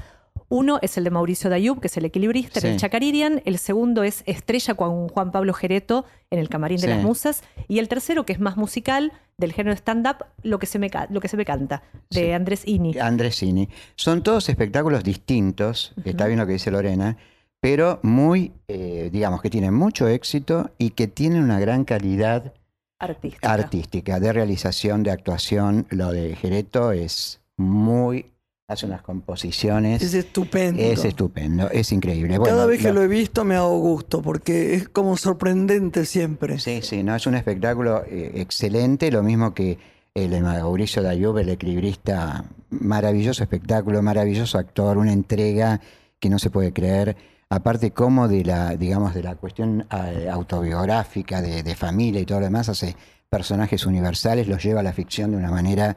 [0.50, 3.40] Uno es el de Mauricio Dayub, que es el equilibrista en el Chacaririan.
[3.44, 7.44] El segundo es Estrella con Juan Pablo Gereto en el Camarín de las Musas.
[7.68, 11.20] Y el tercero, que es más musical, del género stand-up, lo, que se me lo
[11.20, 12.30] que se me canta, de Sí.
[12.32, 12.98] Andrés Ini.
[12.98, 13.68] Andresini.
[13.94, 17.16] Son todos espectáculos distintos, está bien lo que dice Lorena,
[17.60, 22.54] pero muy, eh, digamos, que tienen mucho éxito y que tienen una gran calidad
[22.98, 23.52] Artística.
[23.52, 25.86] artística, de realización, de actuación.
[25.90, 28.26] Lo de Gereto es muy,
[28.70, 30.80] hace unas composiciones, es estupendo.
[30.82, 32.38] es estupendo, es increíble.
[32.42, 36.58] Cada vez que lo- lo he visto me hago gusto porque es como sorprendente siempre.
[36.60, 39.78] Sí, sí, no, es un espectáculo eh, excelente, lo mismo que
[40.14, 45.80] el de Mauricio Dayub, el equilibrista, maravilloso espectáculo, maravilloso actor, una entrega
[46.18, 47.16] que no se puede creer.
[47.48, 52.38] Aparte como de la, digamos, de la cuestión eh, autobiográfica, de, de familia y todo
[52.38, 52.94] lo demás, hace
[53.28, 55.96] personajes universales, los lleva a la ficción de una manera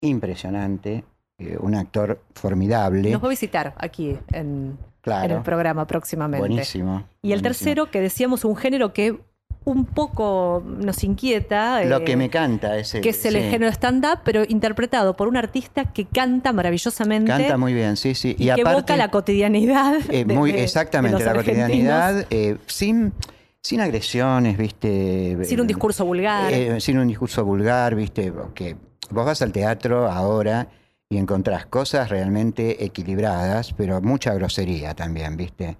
[0.00, 1.04] impresionante.
[1.42, 3.10] Eh, un actor formidable.
[3.10, 5.24] Nos va a visitar aquí en, claro.
[5.26, 6.46] en el programa próximamente.
[6.46, 7.04] Buenísimo.
[7.22, 7.42] Y el buenísimo.
[7.42, 9.18] tercero, que decíamos un género que
[9.64, 11.84] un poco nos inquieta.
[11.84, 13.40] Lo eh, que me canta es el, que es el sí.
[13.42, 18.34] género stand-up, pero interpretado por un artista que canta maravillosamente Canta muy bien, sí, sí.
[18.38, 20.00] y, que evoca la cotidianidad.
[20.10, 23.12] Eh, de- muy de exactamente, los la cotidianidad, eh, sin,
[23.60, 25.38] sin agresiones, viste.
[25.44, 26.52] Sin un eh, discurso vulgar.
[26.52, 28.76] eh, sin un discurso vulgar, viste, que
[29.10, 30.66] vos vas al teatro ahora
[31.12, 35.76] y encontrás cosas realmente equilibradas, pero mucha grosería también, viste.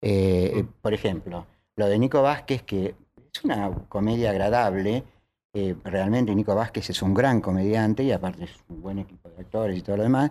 [0.00, 2.94] Eh, eh, por ejemplo, lo de Nico Vázquez, que
[3.34, 5.02] es una comedia agradable.
[5.52, 9.40] eh, realmente Nico Vázquez es un gran comediante y aparte es un buen equipo de
[9.40, 10.30] actores y todo lo demás.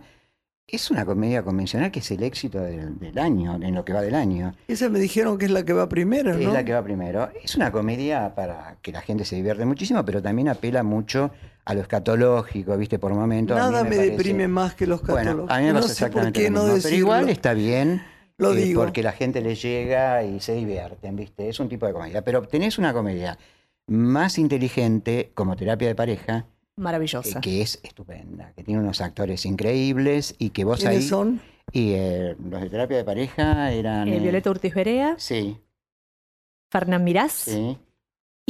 [0.65, 4.01] Es una comedia convencional que es el éxito del, del año, en lo que va
[4.01, 4.53] del año.
[4.69, 6.39] Esa me dijeron que es la que va primero, ¿no?
[6.39, 7.29] Es la que va primero.
[7.43, 11.31] Es una comedia para que la gente se divierte muchísimo, pero también apela mucho
[11.69, 12.97] a lo escatológico, ¿viste?
[12.97, 13.57] Por momentos.
[13.57, 15.51] a mí Nada me, parece- deprime más que los Bueno, catálogos.
[15.51, 16.79] a mí me no pasa exactamente qué lo no mismo.
[16.83, 18.01] Pero igual está bien.
[18.37, 18.81] Lo eh, digo.
[18.83, 21.49] Porque la gente le llega y se divierten, ¿viste?
[21.49, 22.23] Es un tipo de comedia.
[22.23, 23.37] Pero tenés una comedia
[23.87, 27.41] más inteligente como terapia de pareja, eh, Maravillosa.
[27.41, 31.03] que es estupenda, que tiene unos actores increíbles y que vos ¿Quiénes ahí...
[31.07, 31.41] son?
[31.73, 34.05] Y eh, los de terapia de pareja eran...
[34.09, 35.57] Violeta Urtiz Berea, Sí,
[36.71, 37.77] Fernán Mirás sí.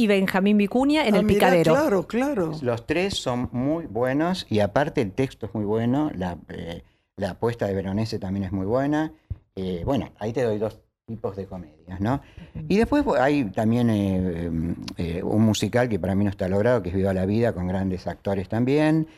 [0.00, 1.74] Y Benjamín Vicuña en Ah, El mirá, Picadero.
[1.74, 2.52] Claro, claro.
[2.62, 6.82] Los tres son muy buenos y aparte el texto es muy bueno, la, eh,
[7.16, 9.12] la apuesta de Veronese también es muy buena.
[9.56, 12.20] Eh, bueno, ahí te doy dos tipos de comedias, ¿no?
[12.68, 16.90] Y después hay también eh, eh, un musical que para mí no está logrado, que
[16.90, 19.08] es Viva la Vida, con grandes actores también.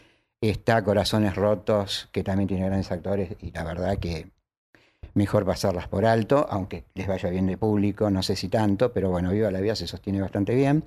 [0.40, 4.28] Está Corazones Rotos, que también tiene grandes actores y la verdad que
[5.14, 9.10] mejor pasarlas por alto, aunque les vaya bien de público, no sé si tanto, pero
[9.10, 10.84] bueno, Viva la Vida se sostiene bastante bien.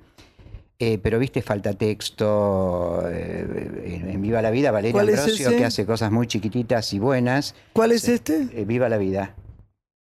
[0.78, 5.64] Eh, pero viste, falta texto eh, en, Viva la Vida, Valeria ¿Cuál es Ambrosio, que
[5.64, 7.54] hace cosas muy chiquititas y buenas.
[7.72, 8.48] ¿Cuál es este?
[8.52, 9.34] Eh, Viva la Vida,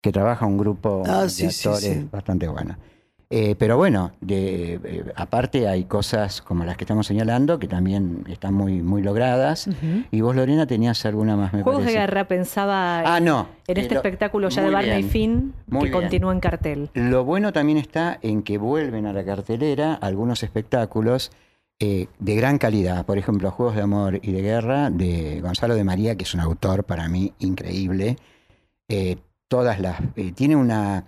[0.02, 2.08] que trabaja un grupo Ah, de sí, sí, actores sí.
[2.12, 2.78] bastante bueno.
[3.32, 8.24] Eh, pero bueno, de, eh, aparte hay cosas como las que estamos señalando que también
[8.28, 9.70] están muy, muy logradas.
[10.10, 11.92] Y vos, Lorena, tenías alguna más, me Juegos de.
[11.92, 13.48] Guerra pensaba Ah, no.
[13.68, 15.04] en eh, este lo- espectáculo ya de Barney.
[15.04, 16.02] Finn Muy que bien.
[16.02, 16.90] continúa en cartel.
[16.96, 21.32] Lo bueno también está en que vuelven a la cartelera algunos espectáculos
[21.80, 23.06] eh, de gran calidad.
[23.06, 26.40] Por ejemplo, Juegos de Amor y de Guerra de Gonzalo de María, que es un
[26.40, 28.18] autor para mí increíble.
[28.88, 29.18] Eh,
[29.48, 30.00] todas las.
[30.16, 31.06] eh, tiene una.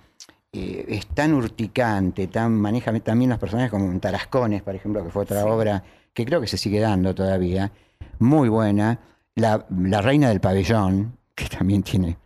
[0.53, 5.23] Eh, es tan urticante, tan maneja también los personajes como Tarascones, por ejemplo, que fue
[5.23, 5.83] otra obra
[6.13, 7.71] que creo que se sigue dando todavía,
[8.19, 8.99] muy buena.
[9.35, 12.17] La, la Reina del Pabellón, que también tiene,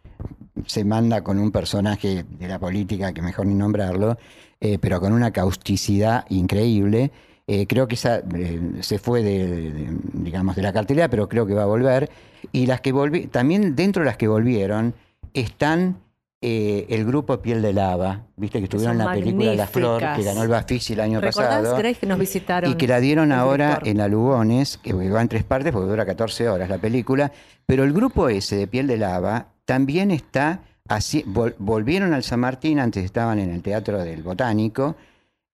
[0.65, 4.17] se manda con un personaje de la política que mejor ni nombrarlo,
[4.59, 7.11] eh, pero con una causticidad increíble.
[7.47, 11.45] Eh, creo que esa eh, se fue de, de- digamos, de la cartelera, pero creo
[11.45, 12.09] que va a volver.
[12.51, 14.95] Y las que volví, también dentro de las que volvieron
[15.35, 15.97] están
[16.41, 20.23] eh, el grupo Piel de Lava, viste que estuvieron en la película La Flor, que
[20.23, 21.77] ganó el Bafisi el año ¿Recordás, pasado.
[21.77, 22.71] Grace, que nos visitaron?
[22.71, 23.87] Y que la dieron ahora director?
[23.87, 27.31] en la Lugones, que va en tres partes porque dura 14 horas la película.
[27.65, 31.23] Pero el grupo ese de Piel de Lava también está así.
[31.23, 34.95] vol- volvieron al San Martín, antes estaban en el Teatro del Botánico,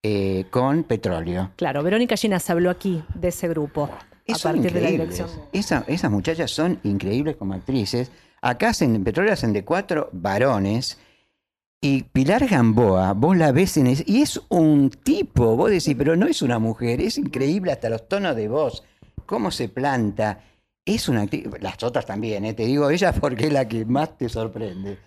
[0.03, 1.51] eh, con Petróleo.
[1.55, 3.89] Claro, Verónica Llenas habló aquí de ese grupo.
[4.27, 5.27] A partir de la dirección.
[5.53, 8.11] Esa- esas muchachas son increíbles como actrices.
[8.41, 10.97] Acá hacen, en Petróleo hacen de cuatro varones.
[11.83, 16.15] Y Pilar Gamboa, vos la ves en es- y es un tipo, vos decís, pero
[16.15, 18.83] no es una mujer, es increíble hasta los tonos de voz,
[19.25, 20.41] cómo se planta.
[20.85, 22.53] Es una actriz, las otras también, ¿eh?
[22.53, 24.97] te digo ella porque es la que más te sorprende.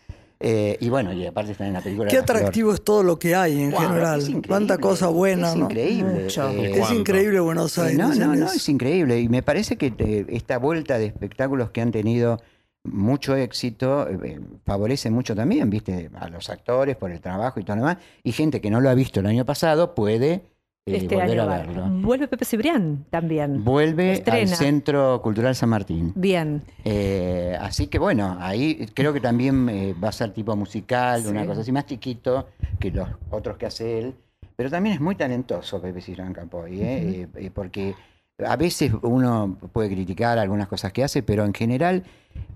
[0.41, 2.11] Eh, y bueno, y aparte están en la película.
[2.11, 2.37] Qué Flor.
[2.39, 4.43] atractivo es todo lo que hay en Wow, general.
[4.47, 5.65] Cuánta cosa buena, es ¿no?
[5.67, 6.27] increíble.
[6.27, 7.97] Eh, Es increíble Buenos Aires.
[7.99, 9.21] no, no, no, es increíble.
[9.21, 12.41] Y me parece que esta vuelta de espectáculos que han tenido
[12.85, 17.77] mucho éxito eh, favorece mucho también, viste, a los actores por el trabajo y todo
[17.77, 17.99] lo demás.
[18.23, 20.43] Y gente que no lo ha visto el año pasado puede eh,
[20.99, 21.57] Este volver año a va.
[21.59, 21.87] verlo.
[21.91, 23.65] Vuelve Pepe Cibrián también.
[23.65, 24.49] Vuelve al.
[24.49, 26.13] Centro Cultural San Martín.
[26.15, 26.63] Bien.
[26.85, 31.41] Eh, así que bueno, ahí creo que también eh, va a ser tipo musical, una
[31.43, 31.47] Sí.
[31.47, 34.15] cosa así más chiquito que los otros que hace él.
[34.57, 36.85] Pero también es muy talentoso Pepe Cibrán Campoy, ¿eh?
[37.23, 37.95] Eh, eh, porque
[38.39, 42.05] a veces uno puede criticar algunas cosas que hace, pero en general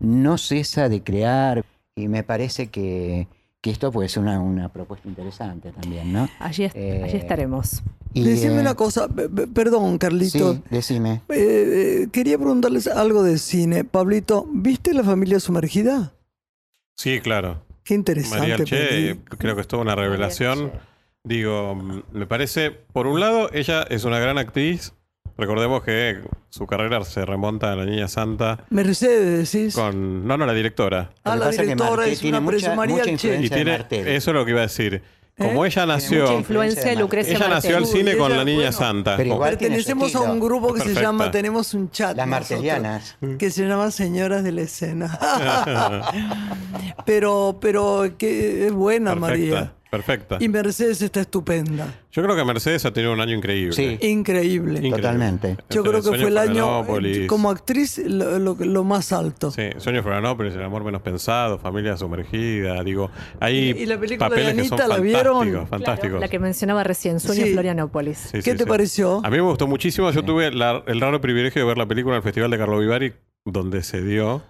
[0.01, 1.65] no cesa de crear
[1.97, 3.29] y me parece que,
[3.61, 6.29] que esto puede ser una, una propuesta interesante también, ¿no?
[6.41, 7.83] Allí, est- Eh, allí estaremos.
[8.15, 10.55] Y, Decime eh, una cosa, pe- pe- perdón, Carlito.
[10.55, 11.21] Sí, decime.
[11.29, 13.85] Eh, quería preguntarles algo de cine.
[13.85, 16.15] Pablito, ¿viste La familia sumergida?
[16.97, 17.63] Sí, claro.
[17.85, 18.53] Qué María interesante.
[18.53, 19.21] Alche, peli.
[19.39, 20.73] creo que es toda una revelación.
[21.25, 21.75] Digo,
[22.13, 24.95] me parece, por un lado, ella es una gran actriz.
[25.39, 26.21] Recordemos que
[26.51, 29.73] su carrera se remonta a la Niña Santa Mercedes, decís.
[29.75, 30.27] con...
[30.27, 31.11] No, no, la directora.
[31.23, 33.09] Ah, la pasa es que directora es una mucha- mucha.
[33.09, 35.01] Y tiene, eso es lo que iba a decir.
[35.39, 36.19] Como ella mucha nació...
[36.19, 39.17] influencia Influencia de Lucrecia Ella nació al cine con Ella, la Niña bueno, Santa.
[39.17, 42.17] pero Pertenecemos a un grupo que se llama, tenemos un chat.
[42.17, 43.17] Las nosotros, martelianas.
[43.39, 45.17] Que se llama Señoras de la Escena.
[47.07, 49.75] pero, pero que es buena, María.
[49.91, 50.37] Perfecta.
[50.39, 51.95] Y Mercedes está estupenda.
[52.13, 53.73] Yo creo que Mercedes ha tenido un año increíble.
[53.73, 53.99] Sí.
[54.03, 54.75] Increíble.
[54.81, 54.91] Increíble.
[54.91, 55.57] Totalmente.
[55.71, 56.85] Yo Entre creo que fue el año,
[57.27, 59.51] como actriz, lo, lo- lo más alto.
[59.51, 63.11] Sí, Sueño Florianópolis, El amor menos pensado, Familia sumergida, digo,
[63.41, 65.67] hay Y- y la película de papeles que son Anita, ¿la vieron?
[65.69, 66.01] fantásticos.
[66.11, 67.53] Claro, la que mencionaba recién, Sueño Sí.
[67.53, 68.19] Florianópolis.
[68.19, 68.69] Sí, ¿Qué sí, te sí.
[68.69, 69.23] pareció?
[69.25, 70.11] A mí me gustó muchísimo.
[70.11, 72.79] Yo tuve la- el raro privilegio de ver la película en el Festival de Carlo
[72.79, 73.15] Vivari,
[73.47, 74.43] donde se dio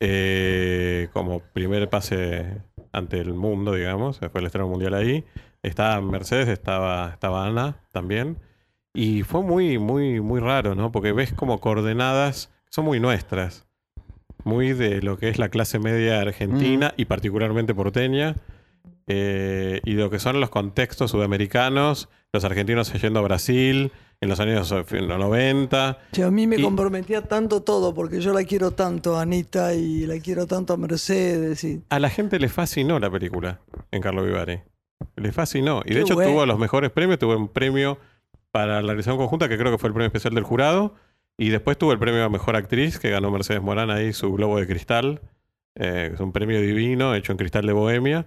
[0.00, 2.58] eh, como primer pase
[2.94, 4.18] ante el mundo, digamos.
[4.18, 5.24] Fue el estreno mundial ahí.
[5.62, 8.38] Estaba Mercedes, estaba, estaba Ana también.
[8.92, 10.92] Y fue muy, muy, muy raro, ¿no?
[10.92, 13.66] Porque ves como coordenadas son muy nuestras.
[14.44, 18.36] Muy de lo que es la clase media argentina y particularmente porteña.
[19.06, 23.92] eh, y lo que son los contextos sudamericanos, los argentinos yendo a Brasil
[24.24, 25.98] en los años eh, en los 90.
[26.12, 29.74] Che, a mí me Y- comprometía tanto todo, porque yo la quiero tanto a Anita
[29.74, 31.62] y la quiero tanto a Mercedes.
[31.64, 31.82] Y...
[31.88, 33.60] A la gente le fascinó la película
[33.90, 34.60] en Carlo Vivari.
[35.16, 35.82] Le fascinó.
[35.84, 36.30] Y de hecho bueno.
[36.32, 37.18] tuvo los mejores premios.
[37.18, 37.98] Tuvo un premio
[38.50, 40.94] para la realización conjunta, que creo que fue el premio especial del jurado.
[41.36, 44.58] Y después tuvo el premio a Mejor Actriz, que ganó Mercedes Morán ahí, su Globo
[44.58, 45.20] de Cristal.
[45.74, 48.26] eh, es un premio divino, hecho en cristal de Bohemia.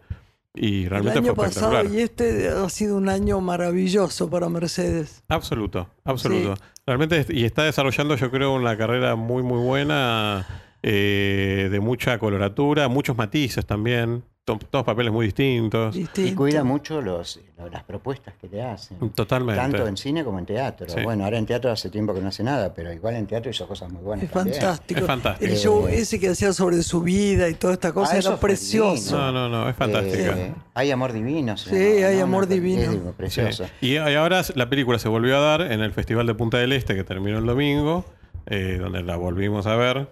[0.59, 5.23] Y El año fue pasado y este ha sido un año maravilloso para Mercedes.
[5.27, 6.55] Absoluto, absoluto.
[6.85, 10.47] Realmente, y está desarrollando, yo creo, una carrera muy, muy buena,
[10.83, 15.93] eh, de mucha coloratura, muchos matices también, to- todos papeles muy distintos.
[15.95, 16.37] Y Distinto.
[16.37, 18.97] cuida mucho los, lo- las propuestas que te hacen.
[19.11, 19.59] Totalmente.
[19.61, 20.87] Tanto en cine como en teatro.
[20.87, 21.01] Sí.
[21.03, 23.67] Bueno, ahora en teatro hace tiempo que no hace nada, pero igual en teatro hizo
[23.67, 24.23] cosas muy buenas.
[24.25, 24.55] Es también.
[24.55, 24.99] fantástico.
[25.01, 25.51] Es fantástico.
[25.51, 28.29] El show Eh, ese que hacía sobre su vida y toda esta cosa Ah, eso
[28.29, 29.17] era precioso.
[29.17, 30.37] No, no, no, es fantástica.
[30.37, 31.57] Eh, hay amor divino.
[31.57, 32.23] Sí, hay ¿no?
[32.23, 32.83] amor divino.
[32.91, 33.65] es precioso.
[33.81, 36.71] Y, y ahora la película se volvió a dar en el Festival de Punta del
[36.71, 38.05] Este, que terminó el domingo,
[38.45, 40.07] eh, donde la volvimos a ver.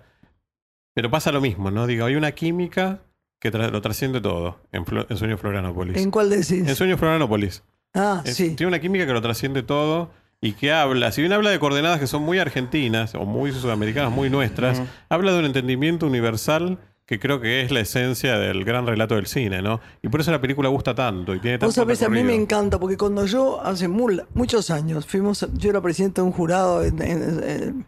[0.93, 1.87] Pero pasa lo mismo, ¿no?
[1.87, 2.99] Digo, hay una química
[3.39, 5.97] que tra- lo trasciende todo en, Flo- en Sueño Florianópolis.
[5.97, 6.51] ¿En cuál decís?
[6.67, 7.63] En Sueño Florianópolis.
[7.93, 8.55] ah, Es- sí.
[8.55, 10.09] Tiene una química que lo trasciende todo
[10.41, 14.11] y que habla, si bien habla de coordenadas que son muy argentinas o muy sudamericanas,
[14.11, 18.87] muy nuestras, habla de un entendimiento universal que creo que es la esencia del gran
[18.87, 19.79] relato del cine, ¿no?
[20.01, 22.33] Y por eso la película gusta tanto y tiene tanto Vos sabés, a mí me
[22.33, 26.99] encanta, porque cuando yo, hace muchos años, fuimos, yo era presidente de un jurado en,
[27.03, 27.87] en, en-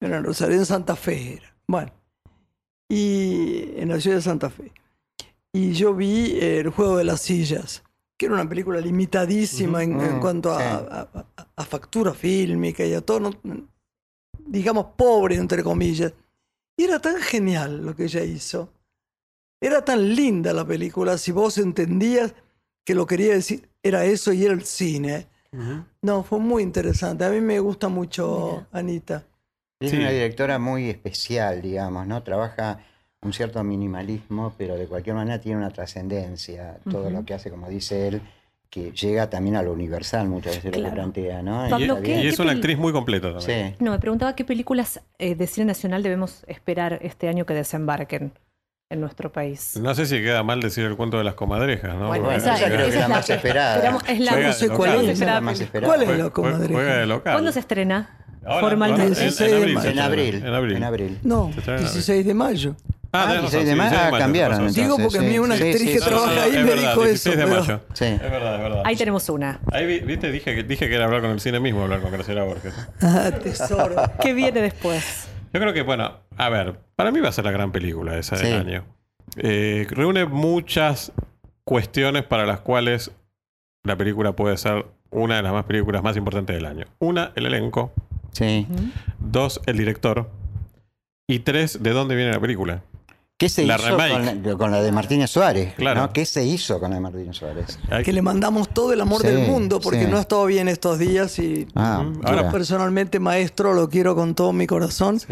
[0.00, 1.34] era en Rosario, en Santa Fe.
[1.34, 1.54] era.
[1.66, 1.92] Bueno,
[2.94, 4.70] y en la ciudad de Santa Fe.
[5.52, 7.82] Y yo vi El juego de las sillas,
[8.18, 11.26] que era una película limitadísima en, en Mm, cuanto a, a-
[11.56, 13.68] a- factura fílmica y a todo, no-
[14.46, 16.12] digamos, pobre, entre comillas.
[16.76, 18.70] Y era tan genial lo que ella hizo.
[19.60, 22.34] Era tan linda la película, si vos entendías
[22.84, 25.28] que lo quería decir era eso y era el cine.
[25.52, 25.84] Ujú.
[26.02, 27.24] No, fue muy interesante.
[27.24, 29.24] A mí me gusta mucho Anita.
[29.82, 29.96] Es Sí.
[29.98, 32.22] una directora muy especial, digamos, ¿no?
[32.22, 32.78] Trabaja
[33.22, 36.78] un cierto minimalismo, pero de cualquier manera tiene una trascendencia.
[36.90, 38.20] Todo lo que hace, como dice él,
[38.68, 40.88] que llega también a lo universal muchas veces lo Claro.
[40.90, 41.66] que plantea, ¿no?
[41.66, 42.24] Y, Pablo, está ¿qué- bien.
[42.24, 43.70] y es una actriz muy completa también.
[43.78, 43.84] Sí.
[43.84, 48.32] No, me preguntaba qué películas eh, de cine nacional debemos esperar este año que desembarquen
[48.88, 49.76] en nuestro país.
[49.80, 52.08] No sé si queda mal decir el cuento de las comadrejas, ¿no?
[52.08, 53.74] Bueno, esa- esa creo que esa es la es la más esperada.
[53.76, 55.20] esperamos- es la Juega no sé de cuál es.
[55.20, 55.94] La más esperada.
[55.94, 56.72] ¿Cuál es la comadreja?
[56.74, 57.32] Juega de local.
[57.34, 58.21] ¿Cuándo se estrena?
[58.44, 59.02] Ahora, Formalmente.
[59.02, 59.74] ahora, en- en, 16 de abril.
[59.74, 59.90] mayo.
[59.90, 60.34] En abril.
[60.34, 60.76] En abril.
[60.76, 61.18] En abril.
[61.22, 62.76] No, Se estrena en 16 de mayo.
[63.14, 64.72] Ah, tenés 16 de mayo, 16 ah, cambiaron.
[64.72, 66.38] Digo porque a mí sí, una sí, actriz sí, que sí, trabaja sí.
[66.40, 67.80] ahí me verdad, dijo 16 de eso, pero- mayo.
[67.92, 68.04] Sí.
[68.06, 68.82] Es verdad, es verdad.
[68.86, 69.60] Ahí tenemos una.
[69.70, 72.10] Ahí vi- viste, dije que, dije que era hablar con el cine mismo, hablar con
[72.10, 72.74] Graciela Borges.
[73.02, 73.96] Ah, tesoro.
[74.22, 75.28] ¿Qué viene después?
[75.52, 78.36] Yo creo que, bueno, a ver, para mí va a ser la gran película esa
[78.36, 78.52] del Sí.
[78.52, 78.84] año.
[79.36, 81.12] Eh, reúne muchas
[81.64, 83.10] cuestiones para las cuales
[83.84, 86.86] la película puede ser una de las más películas más importantes del año.
[86.98, 87.92] Una, el elenco.
[88.32, 88.66] Sí.
[89.18, 90.30] Dos, el director.
[91.28, 92.82] Y tres, de dónde viene la película.
[93.38, 95.74] ¿Qué se La hizo con la, con la de Martínez Suárez?
[95.74, 96.02] Claro.
[96.02, 96.12] ¿no?
[96.12, 97.76] ¿Qué se hizo con la de Martínez Suárez?
[98.04, 100.10] Que le mandamos todo el amor Sí, del mundo porque sí.
[100.10, 104.36] no ha estado bien estos días y Ah, yo Ahora- personalmente, maestro, lo quiero con
[104.36, 105.18] todo mi corazón.
[105.18, 105.26] Sí,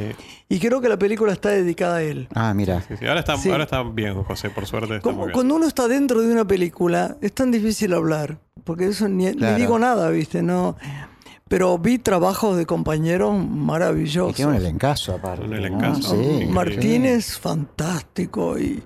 [0.48, 2.26] Y creo que la película está dedicada a él.
[2.34, 2.82] ah, mira.
[2.88, 3.07] sí, sí.
[3.07, 3.48] Ahora, está, Sí.
[3.51, 4.96] ahora está bien, José, por suerte.
[4.96, 5.34] Está Como- muy bien.
[5.34, 9.34] cuando uno está dentro de una película, es tan difícil hablar, porque eso ni, ni
[9.36, 9.57] Claro.
[9.57, 10.42] digo nada, ¿viste?
[10.42, 10.76] No.
[11.51, 14.36] Pero vi trabajos de compañeros Y maravillosos.
[14.36, 15.44] tiene un elencazo aparte.
[15.44, 15.57] Un ¿no?
[15.57, 16.46] elencazo, Sí.
[16.46, 18.80] Martínez, fantástico, y,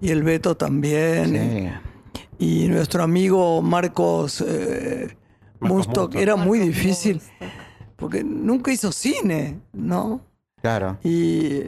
[0.00, 1.80] y el Beto también.
[2.10, 2.24] Sí.
[2.40, 5.16] Y nuestro amigo Marcos, eh,
[5.60, 7.48] Marcos Mustok, era muy difícil, Mustok.
[7.94, 10.20] porque nunca hizo cine, ¿no?
[10.60, 10.98] Claro.
[11.04, 11.62] Y,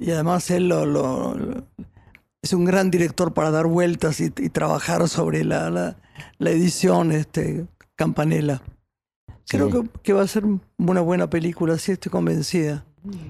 [0.00, 1.64] y además él lo, lo- lo-
[2.42, 5.96] es un gran director para dar vueltas y, y trabajar sobre la, la,
[6.38, 8.60] la edición este, Campanella.
[9.48, 9.72] Creo Sí.
[9.72, 10.44] que, que va a ser
[10.78, 12.84] una buena película, sí estoy convencida.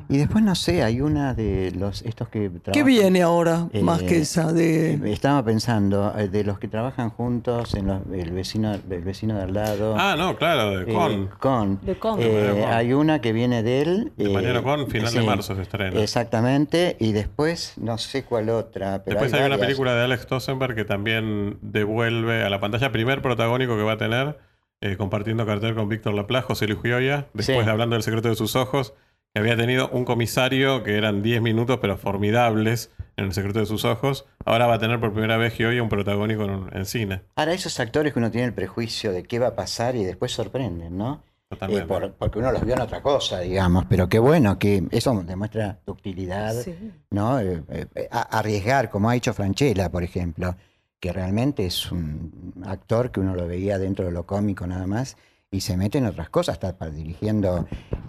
[0.09, 2.73] Y después, no sé, hay una de los estos que trabajan.
[2.73, 4.51] ¿Qué viene ahora más Eh, que esa?
[4.53, 9.37] De, Estaba pensando, eh, de los que trabajan juntos, en los- el, vecino, el vecino
[9.37, 9.95] de al lado.
[9.97, 11.29] Ah, no, claro, de eh, Con.
[11.39, 11.81] con.
[11.85, 12.21] De Con.
[12.21, 12.71] Eh, De Con.
[12.73, 14.13] hay una que viene de él.
[14.17, 16.01] De eh, Mariano Con, final de marzo se estrena.
[16.03, 16.97] Exactamente.
[16.99, 19.05] Y después, no sé cuál otra.
[19.05, 19.67] Pero Después hay, una varias.
[19.67, 23.99] película de Alex Tosenberg que también devuelve a la pantalla primer protagónico que va a
[23.99, 24.39] tener,
[24.81, 27.65] eh, compartiendo cartel con Víctor Laplace, José Luis Gioia, después Sí.
[27.65, 28.95] de hablando del secreto de sus ojos,
[29.35, 33.67] que había tenido un comisario que eran 10 minutos, pero formidables en el secreto de
[33.67, 34.27] sus ojos.
[34.45, 37.23] Ahora va a tener por primera vez Gioia un protagónico en, en cine.
[37.37, 40.33] Ahora, esos actores que uno tiene el prejuicio de qué va a pasar y después
[40.33, 41.23] sorprenden, ¿no?
[41.49, 41.85] Totalmente.
[41.85, 43.87] Eh, por- porque uno los vio en otra cosa, digamos.
[43.89, 46.53] Pero qué bueno que eso demuestra ductilidad.
[46.55, 46.75] Sí.
[47.11, 47.41] ¿no?
[47.41, 50.55] Eh, eh, a- arriesgar, como ha hecho Franchella, por ejemplo,
[51.01, 55.17] que realmente es un actor que uno lo veía dentro de lo cómico nada más
[55.51, 57.67] y se mete en otras cosas, está dirigiendo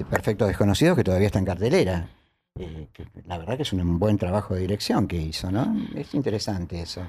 [0.09, 2.09] Perfectos Desconocidos que todavía está en cartelera.
[2.59, 5.73] Eh, que la verdad que es un buen trabajo de dirección que hizo, ¿no?
[5.95, 7.01] Es interesante eso,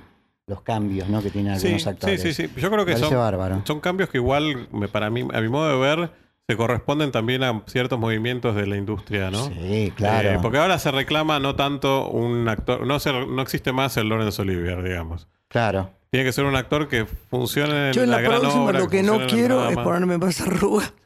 [0.47, 1.23] los cambios ¿no?
[1.23, 2.21] que tienen Sí, algunos sí, actores.
[2.23, 2.51] sí, sí.
[2.57, 3.63] Yo creo que son, bárbaro.
[3.65, 6.13] son cambios que igual, me- para mí, a mi modo de ver,
[6.47, 9.45] se corresponden también a ciertos movimientos de la industria, ¿no?
[9.49, 10.33] Sí, claro.
[10.35, 14.09] Eh, porque ahora se reclama no tanto un actor, no, se- no existe más el
[14.09, 15.27] Lawrence Olivier, digamos.
[15.51, 15.91] Claro.
[16.11, 18.89] Tiene que ser un actor que funcione en Yo en la, gran próxima obra, lo
[18.89, 20.93] que no quiero es ponerme más arrugas.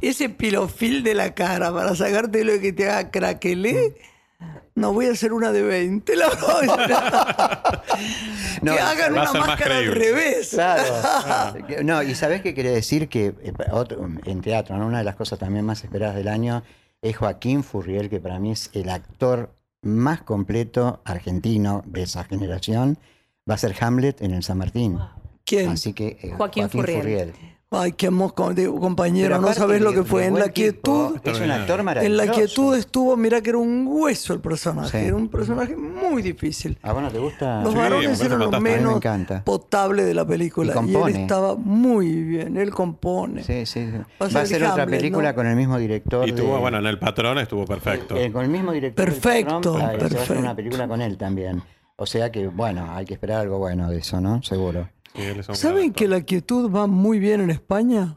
[0.00, 3.96] Ese pilofil de la cara para sacarte lo que te haga craquelé.
[4.76, 6.14] No voy a hacer una de 20.
[6.14, 7.82] La voy a-
[8.62, 10.50] No, que hagan una máscara al revés.
[10.50, 11.66] Claro.
[11.66, 14.86] Que- No, y sabés qué quiere decir que eh, otro- en teatro, ¿no?
[14.86, 16.62] una de las cosas también más esperadas del año
[17.02, 19.50] es Joaquín Furriel, que para mí es el actor
[19.82, 22.98] más completo argentino de esa generación.
[23.48, 24.98] Va a ser Hamlet en el San Martín.
[25.44, 25.70] ¿Quién?
[25.70, 27.32] Así que eh, Joaquín Furriel.
[27.70, 30.24] Ay, qué amo- co- de- compañero, no sabes lo que fue.
[30.24, 32.22] En la quietud, tipo, Es un actor maravilloso.
[32.22, 34.98] en la quietud estuvo, mira que era un hueso el personaje.
[35.00, 35.06] Sí.
[35.08, 36.78] Era un personaje muy difícil.
[36.80, 37.60] ¿A vos no te gusta?
[37.60, 38.56] Los Sí, me varones eran lo fantástico.
[38.56, 39.44] A mí me menos encanta.
[39.44, 40.72] potable de la película.
[40.72, 41.20] Y Y, él compone.
[41.22, 43.44] estaba muy bien, él compone.
[43.44, 43.86] Sí, sí.
[43.90, 43.98] sí.
[43.98, 45.34] Va a Va a ser ser otra película ¿no?
[45.34, 46.26] con el mismo director.
[46.26, 48.16] Y tuvo, de- bueno, en El Patrón estuvo perfecto.
[48.16, 49.04] eh, con el mismo director.
[49.04, 50.40] Perfecto, Patrón, ah, Se va a hacer perfecto.
[50.40, 51.62] una película con él también.
[52.00, 54.40] O sea que, bueno, hay que esperar algo bueno de eso, ¿no?
[54.42, 54.88] Seguro.
[55.52, 58.16] ¿Saben que la quietud va muy bien en España?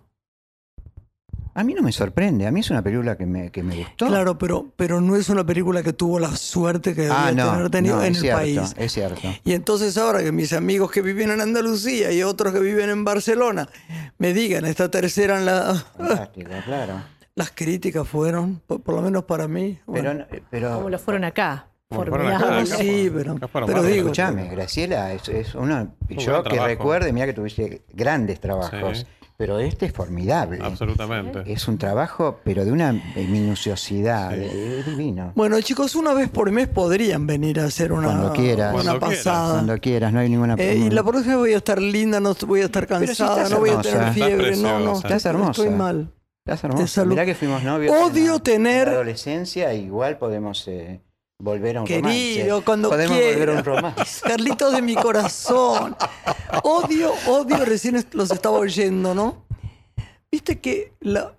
[1.54, 2.48] A mí no me sorprende.
[2.48, 4.08] A mí es una película que me, que me gustó.
[4.08, 7.52] Claro, pero, pero no es una película que tuvo la suerte que debía Ah, no.
[7.52, 8.74] tener tenido no, en es el cierto, país.
[8.78, 9.22] Es cierto.
[9.44, 13.04] Y entonces ahora que mis amigos que viven en Andalucía y otros que viven en
[13.04, 13.68] Barcelona
[14.18, 15.76] me digan esta tercera en la...
[15.98, 17.02] Fantástico, claro.
[17.36, 19.78] Las críticas fueron, por, por lo menos para mí.
[19.92, 20.26] Pero, bueno.
[20.50, 21.68] pero Como lo fueron acá.
[21.96, 22.66] Formidable.
[22.66, 23.36] sí, pero-
[23.66, 25.94] pero digo, escúchame, Graciela, es, es una.
[26.10, 26.68] Yo que trabajo.
[26.68, 29.06] recuerde, mira que tuviste grandes trabajos, Sí.
[29.38, 30.60] pero este es formidable.
[30.62, 31.44] Absolutamente.
[31.52, 35.34] Es un trabajo, pero de una minuciosidad, es divino.
[35.36, 38.74] Bueno, chicos, una vez por mes podrían venir a hacer una, Cuando quieras.
[38.74, 39.18] una Cuando quieras.
[39.26, 39.54] pasada.
[39.56, 42.62] Cuando quieras, no hay ninguna Eh, y la próxima voy a estar linda, no voy
[42.62, 44.94] a estar si cansada, no voy a tener Estás fiebre, no, no.
[44.98, 45.52] Estás hermosa.
[45.64, 46.12] estoy mal.
[46.46, 47.06] Estás hermosa.
[47.06, 47.96] Mirá que fuimos novios.
[47.96, 51.02] Odio en la- tener- en la adolescencia, igual podemos eh,
[51.42, 52.66] volver a un Querido, romance.
[52.66, 53.32] cuando podemos quiera.
[53.34, 54.22] volver a un romance.
[54.28, 55.96] Carlitos de mi corazón.
[56.64, 59.46] Odio, odio, recién los estaba oyendo, ¿no?
[60.32, 61.36] Viste que la-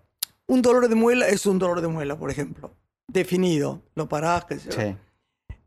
[0.47, 2.71] un dolor de muela es un dolor de muela, por ejemplo.
[3.09, 3.81] Definido.
[3.95, 4.73] Lo parás, sé yo.
[4.73, 4.97] Sí.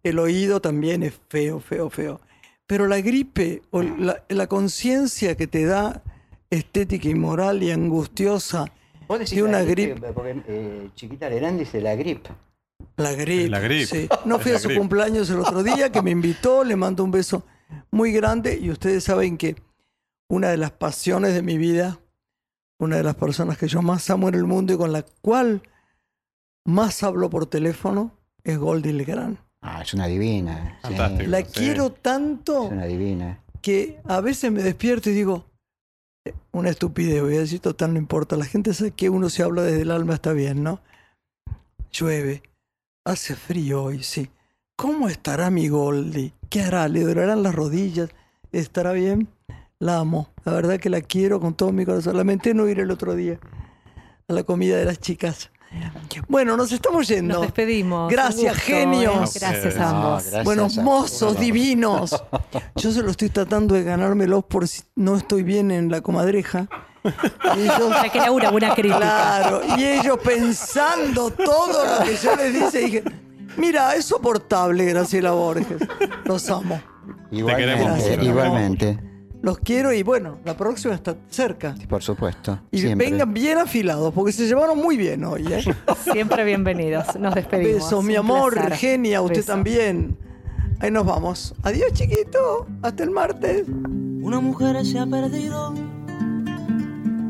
[0.03, 2.21] El oído también es feo, feo, feo.
[2.67, 6.03] Pero la gripe o la, la conciencia que te da
[6.49, 8.65] estética y moral y angustiosa,
[9.31, 9.99] de una gripe.
[10.13, 12.29] Porque eh, Chiquita Lerán dice la gripe.
[12.97, 13.49] La gripe.
[13.49, 13.85] La gripe.
[13.85, 14.09] sí.
[14.25, 17.45] No fui a su cumpleaños el otro día, que me invitó, le mando un beso
[17.91, 19.55] muy grande y ustedes saben que
[20.29, 21.99] una de las pasiones de mi vida,
[22.79, 25.61] una de las personas que yo más amo en el mundo y con la cual
[26.65, 28.11] más hablo por teléfono
[28.43, 29.37] es Goldie Legrand.
[29.61, 30.79] Ah, es una divina.
[30.87, 30.93] sí.
[31.27, 31.45] La Sí.
[31.53, 33.39] quiero tanto Es una divina.
[33.61, 35.45] que a veces me despierto y digo,
[36.25, 38.35] eh, una estupidez, voy a decir, total, no importa.
[38.35, 40.81] La gente sabe que uno se habla desde el alma, está bien, ¿no?
[41.91, 42.43] Llueve,
[43.05, 44.29] hace frío hoy, sí.
[44.75, 46.33] ¿Cómo estará mi Goldie?
[46.49, 46.87] ¿Qué hará?
[46.87, 48.09] ¿Le durarán las rodillas?
[48.51, 49.29] ¿Estará bien?
[49.79, 50.29] La amo.
[50.43, 52.17] La verdad que la quiero con todo mi corazón.
[52.17, 53.39] Lamenté no ir el otro día
[54.27, 55.49] a la comida de las chicas.
[56.29, 57.33] Bueno, nos estamos yendo.
[57.35, 58.09] Nos despedimos.
[58.11, 59.35] Gracias, genios.
[59.35, 59.39] ¿eh?
[59.39, 60.23] Gracias a ambos.
[60.23, 62.23] gracias Buenos a- mozos divinos.
[62.75, 66.67] Yo se lo estoy tratando de ganármelos por si no estoy bien en la comadreja.
[67.55, 68.97] Y ellos, que una crítica.
[68.97, 73.03] claro, y ellos pensando todo lo que yo les dice, dije,
[73.57, 75.77] mira, es soportable, Graciela Borges.
[76.25, 76.81] Los amo.
[77.31, 78.99] Igualmente, igualmente,
[79.41, 81.75] Los quiero y bueno, la próxima está cerca.
[81.87, 82.59] por supuesto.
[82.71, 83.09] Y siempre.
[83.09, 85.45] vengan bien afilados, porque se llevaron muy bien hoy.
[85.51, 85.63] ¿eh?
[86.11, 87.15] Siempre bienvenidos.
[87.19, 87.83] Nos despedimos.
[87.83, 88.73] Besos, mi amor, placer.
[88.77, 89.51] genia, usted Beso.
[89.51, 90.17] también.
[90.79, 91.53] Ahí nos vamos.
[91.63, 92.67] Adiós, chiquito.
[92.81, 93.65] Hasta el martes.
[93.67, 95.73] Una mujer se ha perdido.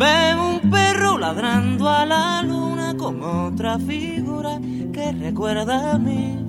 [0.00, 4.58] Veo un perro ladrando a la luna con otra figura
[4.94, 6.42] que recuerda a mí.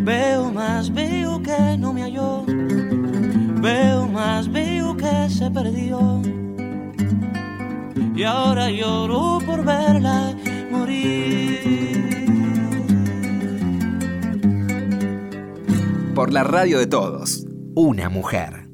[0.00, 2.44] Veo más, veo que no me halló.
[3.60, 6.22] Veo más, veo que se perdió.
[8.16, 10.34] Y ahora lloro por verla
[10.70, 12.24] morir.
[16.14, 17.44] Por la radio de todos.
[17.74, 18.67] Una mujer.